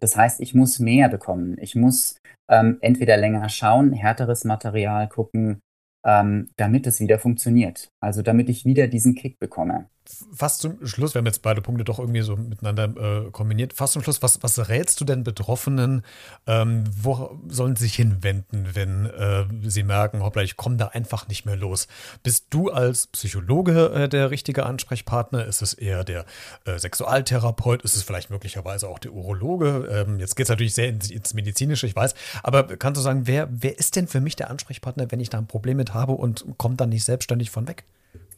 Das 0.00 0.16
heißt, 0.16 0.40
ich 0.40 0.54
muss 0.54 0.78
mehr 0.78 1.08
bekommen. 1.08 1.56
Ich 1.60 1.74
muss 1.74 2.16
ähm, 2.48 2.78
entweder 2.80 3.16
länger 3.16 3.48
schauen, 3.48 3.92
härteres 3.92 4.44
Material 4.44 5.08
gucken, 5.08 5.60
ähm, 6.06 6.48
damit 6.56 6.86
es 6.86 7.00
wieder 7.00 7.18
funktioniert. 7.18 7.88
Also 8.02 8.22
damit 8.22 8.48
ich 8.48 8.64
wieder 8.64 8.88
diesen 8.88 9.14
Kick 9.14 9.38
bekomme 9.38 9.88
fast 10.32 10.60
zum 10.60 10.86
Schluss, 10.86 11.14
wir 11.14 11.20
haben 11.20 11.26
jetzt 11.26 11.42
beide 11.42 11.60
Punkte 11.60 11.84
doch 11.84 11.98
irgendwie 11.98 12.22
so 12.22 12.36
miteinander 12.36 13.26
äh, 13.26 13.30
kombiniert. 13.30 13.72
Fast 13.72 13.92
zum 13.94 14.02
Schluss, 14.02 14.22
was, 14.22 14.42
was 14.42 14.68
rätst 14.68 15.00
du 15.00 15.04
denn 15.04 15.24
Betroffenen? 15.24 16.02
Ähm, 16.46 16.84
wo 16.90 17.38
sollen 17.48 17.76
sie 17.76 17.84
sich 17.84 17.94
hinwenden, 17.94 18.68
wenn 18.74 19.06
äh, 19.06 19.44
sie 19.62 19.82
merken, 19.82 20.22
hoppla, 20.22 20.42
ich 20.42 20.56
komme 20.56 20.76
da 20.76 20.88
einfach 20.88 21.28
nicht 21.28 21.44
mehr 21.46 21.56
los? 21.56 21.86
Bist 22.22 22.46
du 22.50 22.70
als 22.70 23.06
Psychologe 23.08 23.90
äh, 23.90 24.08
der 24.08 24.30
richtige 24.30 24.66
Ansprechpartner? 24.66 25.44
Ist 25.44 25.62
es 25.62 25.74
eher 25.74 26.04
der 26.04 26.24
äh, 26.64 26.78
Sexualtherapeut? 26.78 27.82
Ist 27.82 27.96
es 27.96 28.02
vielleicht 28.02 28.30
möglicherweise 28.30 28.88
auch 28.88 28.98
der 28.98 29.12
Urologe? 29.12 29.88
Ähm, 29.90 30.18
jetzt 30.18 30.36
geht 30.36 30.44
es 30.44 30.50
natürlich 30.50 30.74
sehr 30.74 30.88
ins, 30.88 31.10
ins, 31.10 31.34
Medizinische, 31.34 31.86
ich 31.86 31.94
weiß. 31.94 32.14
Aber 32.42 32.64
kannst 32.64 32.98
du 32.98 33.02
sagen, 33.02 33.26
wer, 33.26 33.48
wer 33.50 33.78
ist 33.78 33.96
denn 33.96 34.08
für 34.08 34.20
mich 34.20 34.36
der 34.36 34.50
Ansprechpartner, 34.50 35.10
wenn 35.10 35.20
ich 35.20 35.30
da 35.30 35.38
ein 35.38 35.46
Problem 35.46 35.76
mit 35.76 35.94
habe 35.94 36.12
und 36.12 36.44
kommt 36.56 36.80
dann 36.80 36.88
nicht 36.88 37.04
selbstständig 37.04 37.50
von 37.50 37.68
weg? 37.68 37.84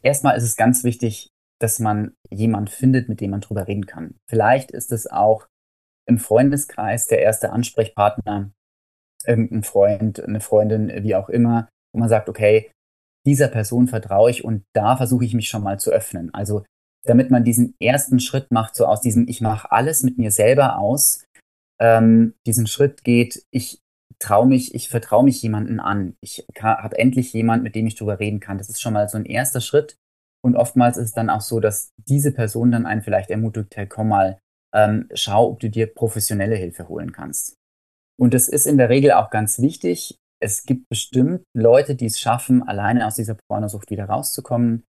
Erstmal 0.03 0.37
ist 0.37 0.43
es 0.43 0.55
ganz 0.55 0.83
wichtig, 0.83 1.32
dass 1.63 1.79
man 1.79 2.15
jemand 2.29 2.69
findet, 2.69 3.07
mit 3.07 3.21
dem 3.21 3.31
man 3.31 3.39
drüber 3.39 3.67
reden 3.67 3.85
kann. 3.85 4.15
Vielleicht 4.29 4.71
ist 4.71 4.91
es 4.91 5.07
auch 5.07 5.47
im 6.05 6.17
Freundeskreis 6.17 7.07
der 7.07 7.21
erste 7.21 7.51
Ansprechpartner, 7.51 8.51
irgendein 9.25 9.63
Freund, 9.63 10.21
eine 10.21 10.41
Freundin, 10.41 10.89
wie 11.03 11.15
auch 11.15 11.29
immer, 11.29 11.69
wo 11.93 11.99
man 11.99 12.09
sagt, 12.09 12.27
okay, 12.27 12.69
dieser 13.25 13.47
Person 13.47 13.87
vertraue 13.87 14.29
ich 14.29 14.43
und 14.43 14.65
da 14.75 14.97
versuche 14.97 15.23
ich 15.23 15.33
mich 15.33 15.47
schon 15.47 15.63
mal 15.63 15.79
zu 15.79 15.91
öffnen. 15.91 16.33
Also 16.33 16.65
damit 17.05 17.31
man 17.31 17.45
diesen 17.45 17.75
ersten 17.79 18.19
Schritt 18.19 18.51
macht, 18.51 18.75
so 18.75 18.85
aus 18.85 18.99
diesem 18.99 19.29
Ich 19.29 19.39
mache 19.39 19.71
alles 19.71 20.03
mit 20.03 20.17
mir 20.17 20.31
selber 20.31 20.77
aus, 20.77 21.23
ähm, 21.79 22.33
diesen 22.45 22.67
Schritt 22.67 23.05
geht, 23.05 23.45
ich 23.51 23.79
traue 24.19 24.47
mich, 24.47 24.75
ich 24.75 24.89
vertraue 24.89 25.23
mich 25.23 25.41
jemanden 25.41 25.79
an. 25.79 26.17
Ich 26.21 26.45
habe 26.59 26.97
endlich 26.97 27.31
jemand, 27.31 27.63
mit 27.63 27.75
dem 27.75 27.87
ich 27.87 27.95
drüber 27.95 28.19
reden 28.19 28.41
kann. 28.41 28.57
Das 28.57 28.69
ist 28.69 28.81
schon 28.81 28.93
mal 28.93 29.07
so 29.07 29.17
ein 29.17 29.25
erster 29.25 29.61
Schritt, 29.61 29.97
und 30.43 30.55
oftmals 30.55 30.97
ist 30.97 31.05
es 31.05 31.13
dann 31.13 31.29
auch 31.29 31.41
so, 31.41 31.59
dass 31.59 31.91
diese 31.97 32.31
Person 32.31 32.71
dann 32.71 32.85
einen 32.85 33.01
vielleicht 33.01 33.29
ermutigt, 33.29 33.75
hey, 33.75 33.87
komm 33.87 34.09
mal, 34.09 34.39
ähm, 34.73 35.07
schau, 35.13 35.49
ob 35.49 35.59
du 35.59 35.69
dir 35.69 35.93
professionelle 35.93 36.55
Hilfe 36.55 36.89
holen 36.89 37.13
kannst. 37.13 37.55
Und 38.19 38.33
das 38.33 38.47
ist 38.47 38.65
in 38.65 38.77
der 38.77 38.89
Regel 38.89 39.13
auch 39.13 39.29
ganz 39.29 39.59
wichtig. 39.59 40.17
Es 40.41 40.63
gibt 40.63 40.89
bestimmt 40.89 41.43
Leute, 41.55 41.95
die 41.95 42.07
es 42.07 42.19
schaffen, 42.19 42.61
alleine 42.61 43.07
aus 43.07 43.15
dieser 43.15 43.37
Pornosucht 43.47 43.89
wieder 43.89 44.05
rauszukommen. 44.05 44.83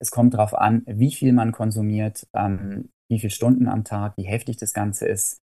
Es 0.00 0.10
kommt 0.10 0.34
darauf 0.34 0.54
an, 0.54 0.82
wie 0.86 1.12
viel 1.12 1.32
man 1.32 1.52
konsumiert, 1.52 2.26
ähm, 2.34 2.90
wie 3.10 3.18
viele 3.18 3.30
Stunden 3.30 3.68
am 3.68 3.84
Tag, 3.84 4.16
wie 4.16 4.24
heftig 4.24 4.58
das 4.58 4.72
Ganze 4.72 5.06
ist. 5.06 5.38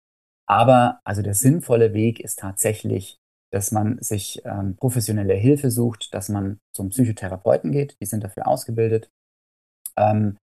Aber 0.48 1.00
also 1.04 1.22
der 1.22 1.34
sinnvolle 1.34 1.94
Weg 1.94 2.20
ist 2.20 2.40
tatsächlich, 2.40 3.18
dass 3.52 3.72
man 3.72 4.02
sich 4.02 4.42
ähm, 4.46 4.78
professionelle 4.78 5.34
Hilfe 5.34 5.70
sucht, 5.70 6.14
dass 6.14 6.30
man 6.30 6.60
zum 6.74 6.90
Psychotherapeuten 6.90 7.72
geht, 7.72 7.98
die 8.02 8.06
sind 8.06 8.24
dafür 8.24 8.48
ausgebildet, 8.48 9.10
ähm, 10.00 10.38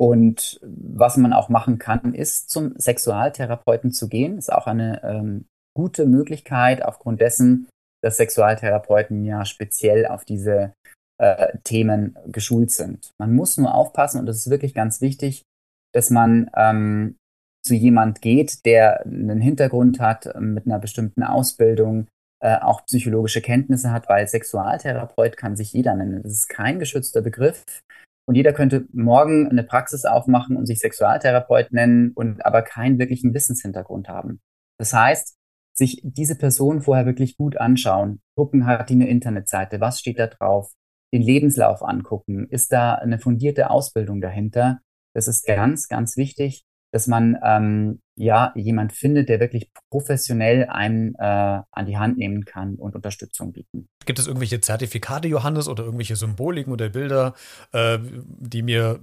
und 0.00 0.58
was 0.62 1.16
man 1.16 1.32
auch 1.32 1.48
machen 1.48 1.78
kann, 1.78 2.14
ist 2.14 2.50
zum 2.50 2.74
Sexualtherapeuten 2.78 3.92
zu 3.92 4.08
gehen. 4.08 4.38
Ist 4.38 4.52
auch 4.52 4.66
eine 4.66 5.02
ähm, 5.04 5.44
gute 5.76 6.06
Möglichkeit 6.06 6.84
aufgrund 6.84 7.20
dessen, 7.20 7.68
dass 8.02 8.16
Sexualtherapeuten 8.16 9.24
ja 9.24 9.44
speziell 9.44 10.06
auf 10.06 10.24
diese 10.24 10.72
äh, 11.18 11.56
Themen 11.62 12.18
geschult 12.26 12.72
sind. 12.72 13.12
Man 13.20 13.34
muss 13.34 13.56
nur 13.56 13.74
aufpassen, 13.74 14.18
und 14.18 14.26
das 14.26 14.38
ist 14.38 14.50
wirklich 14.50 14.74
ganz 14.74 15.00
wichtig, 15.00 15.42
dass 15.94 16.10
man 16.10 16.50
ähm, 16.56 17.16
zu 17.64 17.74
jemand 17.74 18.22
geht, 18.22 18.66
der 18.66 19.04
einen 19.06 19.40
Hintergrund 19.40 20.00
hat 20.00 20.34
mit 20.40 20.66
einer 20.66 20.80
bestimmten 20.80 21.22
Ausbildung, 21.22 22.08
äh, 22.42 22.56
auch 22.56 22.84
psychologische 22.86 23.40
Kenntnisse 23.40 23.92
hat, 23.92 24.08
weil 24.08 24.26
Sexualtherapeut 24.26 25.36
kann 25.36 25.54
sich 25.54 25.72
jeder 25.72 25.94
nennen. 25.94 26.24
Das 26.24 26.32
ist 26.32 26.48
kein 26.48 26.80
geschützter 26.80 27.22
Begriff. 27.22 27.62
Und 28.26 28.36
jeder 28.36 28.52
könnte 28.52 28.86
morgen 28.92 29.48
eine 29.48 29.64
Praxis 29.64 30.04
aufmachen 30.04 30.56
und 30.56 30.66
sich 30.66 30.78
Sexualtherapeut 30.78 31.72
nennen 31.72 32.12
und 32.14 32.44
aber 32.46 32.62
keinen 32.62 32.98
wirklichen 32.98 33.34
Wissenshintergrund 33.34 34.08
haben. 34.08 34.40
Das 34.78 34.92
heißt, 34.92 35.36
sich 35.74 36.00
diese 36.04 36.36
Person 36.36 36.82
vorher 36.82 37.06
wirklich 37.06 37.36
gut 37.36 37.56
anschauen, 37.56 38.20
gucken, 38.36 38.66
hat 38.66 38.90
die 38.90 38.94
eine 38.94 39.08
Internetseite, 39.08 39.80
was 39.80 39.98
steht 39.98 40.18
da 40.18 40.26
drauf, 40.26 40.72
den 41.12 41.22
Lebenslauf 41.22 41.82
angucken, 41.82 42.46
ist 42.48 42.72
da 42.72 42.94
eine 42.94 43.18
fundierte 43.18 43.70
Ausbildung 43.70 44.20
dahinter. 44.20 44.80
Das 45.14 45.28
ist 45.28 45.46
ganz, 45.46 45.88
ganz 45.88 46.16
wichtig, 46.16 46.64
dass 46.92 47.06
man 47.06 47.38
ähm, 47.42 48.01
ja 48.16 48.52
jemand 48.54 48.92
findet, 48.92 49.28
der 49.28 49.40
wirklich 49.40 49.70
professionell 49.90 50.66
einen 50.68 51.14
äh, 51.14 51.62
an 51.70 51.86
die 51.86 51.96
Hand 51.96 52.18
nehmen 52.18 52.44
kann 52.44 52.74
und 52.74 52.94
Unterstützung 52.94 53.52
bieten. 53.52 53.88
Gibt 54.04 54.18
es 54.18 54.26
irgendwelche 54.26 54.60
Zertifikate, 54.60 55.28
Johannes, 55.28 55.68
oder 55.68 55.84
irgendwelche 55.84 56.16
Symboliken 56.16 56.72
oder 56.72 56.88
Bilder, 56.88 57.34
äh, 57.72 57.98
die 58.02 58.62
mir 58.62 59.00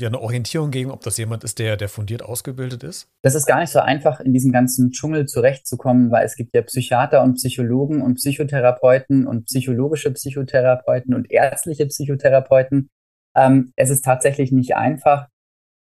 ja 0.00 0.08
eine 0.08 0.20
Orientierung 0.20 0.70
geben, 0.70 0.90
ob 0.90 1.02
das 1.02 1.16
jemand 1.18 1.44
ist, 1.44 1.58
der, 1.58 1.76
der 1.76 1.88
fundiert 1.88 2.22
ausgebildet 2.22 2.82
ist? 2.82 3.08
Das 3.22 3.34
ist 3.34 3.46
gar 3.46 3.60
nicht 3.60 3.70
so 3.70 3.78
einfach, 3.78 4.20
in 4.20 4.32
diesem 4.32 4.52
ganzen 4.52 4.90
Dschungel 4.90 5.26
zurechtzukommen, 5.26 6.10
weil 6.10 6.26
es 6.26 6.36
gibt 6.36 6.54
ja 6.54 6.62
Psychiater 6.62 7.22
und 7.22 7.34
Psychologen 7.34 8.02
und 8.02 8.16
Psychotherapeuten 8.16 9.26
und 9.26 9.44
psychologische 9.46 10.10
Psychotherapeuten 10.10 11.14
und 11.14 11.30
ärztliche 11.30 11.86
Psychotherapeuten. 11.86 12.90
Ähm, 13.36 13.72
es 13.76 13.90
ist 13.90 14.04
tatsächlich 14.04 14.52
nicht 14.52 14.76
einfach. 14.76 15.28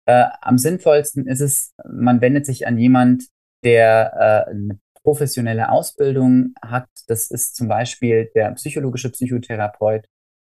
Äh, 0.07 0.27
am 0.41 0.57
sinnvollsten 0.59 1.27
ist 1.27 1.41
es, 1.41 1.75
man 1.85 2.21
wendet 2.21 2.47
sich 2.47 2.67
an 2.67 2.79
jemand, 2.79 3.25
der 3.65 4.47
äh, 4.47 4.51
eine 4.51 4.79
professionelle 5.03 5.71
Ausbildung 5.71 6.55
hat. 6.63 6.89
Das 7.09 7.31
ist 7.31 7.57
zum 7.57 7.69
Beispiel 7.69 8.31
der 8.35 8.53
psychologische 8.53 9.11
Psychotherapeut 9.11 10.07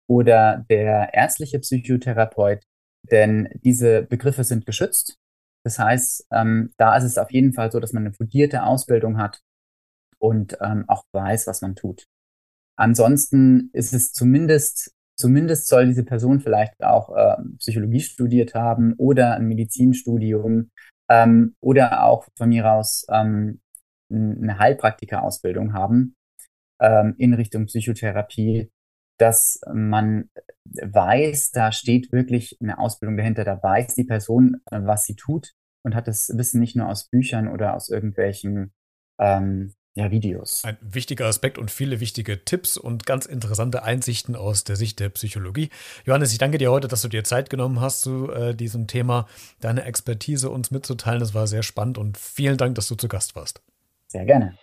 oder 0.09 0.64
der 0.71 1.12
ärztliche 1.14 1.59
Psychotherapeut, 1.61 2.62
denn 3.11 3.49
diese 3.64 4.03
Begriffe 4.03 4.44
sind 4.44 4.66
geschützt. 4.66 5.16
Das 5.64 5.79
heißt, 5.79 6.27
ähm, 6.33 6.73
da 6.77 6.97
ist 6.97 7.05
es 7.05 7.18
auf 7.18 7.31
jeden 7.31 7.53
Fall 7.53 7.71
so, 7.71 7.81
dass 7.81 7.92
man 7.92 8.05
eine 8.05 8.14
fundierte 8.14 8.62
Ausbildung 8.62 9.18
hat 9.18 9.40
und 10.18 10.57
ähm, 10.61 10.85
auch 10.88 11.05
weiß, 11.12 11.47
was 11.47 11.62
man 11.62 11.75
tut. 11.75 12.07
Ansonsten 12.77 13.71
ist 13.73 13.92
es 13.92 14.12
zumindest, 14.12 14.94
zumindest 15.18 15.68
soll 15.68 15.87
diese 15.87 16.04
Person 16.04 16.40
vielleicht 16.40 16.83
auch 16.83 17.14
äh, 17.14 17.37
Psychologie 17.59 18.00
studiert 18.00 18.54
haben 18.54 18.94
oder 18.94 19.35
ein 19.35 19.46
Medizinstudium 19.46 20.70
ähm, 21.11 21.57
oder 21.61 22.04
auch 22.04 22.26
von 22.37 22.48
mir 22.48 22.70
aus 22.70 23.04
ähm, 23.11 23.61
eine 24.11 24.59
Heilpraktika-Ausbildung 24.59 25.74
haben 25.74 26.14
ähm, 26.81 27.14
in 27.18 27.35
Richtung 27.35 27.66
Psychotherapie, 27.66 28.70
dass 29.18 29.61
man 29.72 30.31
weiß, 30.64 31.50
da 31.50 31.72
steht 31.72 32.12
wirklich 32.12 32.57
eine 32.61 32.78
Ausbildung 32.78 33.16
dahinter, 33.16 33.44
da 33.44 33.61
weiß 33.62 33.94
die 33.96 34.04
Person, 34.04 34.59
äh, 34.70 34.81
was 34.83 35.04
sie 35.04 35.16
tut 35.16 35.52
und 35.85 35.94
hat 35.94 36.07
das 36.07 36.33
Wissen 36.37 36.61
nicht 36.61 36.76
nur 36.76 36.88
aus 36.88 37.09
Büchern 37.09 37.48
oder 37.48 37.74
aus 37.74 37.88
irgendwelchen 37.88 38.72
ähm, 39.18 39.74
ja, 39.99 40.13
Videos. 40.13 40.63
Ein 40.65 40.77
wichtiger 40.81 41.27
Aspekt 41.27 41.59
und 41.59 41.73
viele 41.73 41.99
wichtige 41.99 42.45
Tipps 42.45 42.77
und 42.77 43.05
ganz 43.05 43.27
interessante 43.27 43.83
Einsichten 43.83 44.37
aus 44.37 44.63
der 44.63 44.77
Sicht 44.77 45.01
der 45.01 45.09
Psychologie. 45.09 45.71
Johannes, 46.05 46.31
ich 46.31 46.39
danke 46.39 46.59
dir 46.59 46.71
heute, 46.71 46.87
dass 46.87 47.03
du 47.03 47.09
dir 47.09 47.25
Zeit 47.25 47.51
genommen 47.51 47.81
hast, 47.81 48.03
zu 48.03 48.31
äh, 48.31 48.55
diesem 48.55 48.87
Thema 48.87 49.27
deine 49.59 49.83
Expertise 49.83 50.51
uns 50.51 50.71
mitzuteilen. 50.71 51.19
Das 51.19 51.35
war 51.35 51.49
sehr 51.49 51.65
spannend 51.65 51.99
und 51.99 52.17
vielen 52.17 52.57
Dank, 52.57 52.77
dass 52.77 52.87
du 52.87 52.95
zu 52.95 53.09
Gast 53.09 53.35
warst. 53.35 53.61
Sehr 54.07 54.25
gerne. 54.25 54.57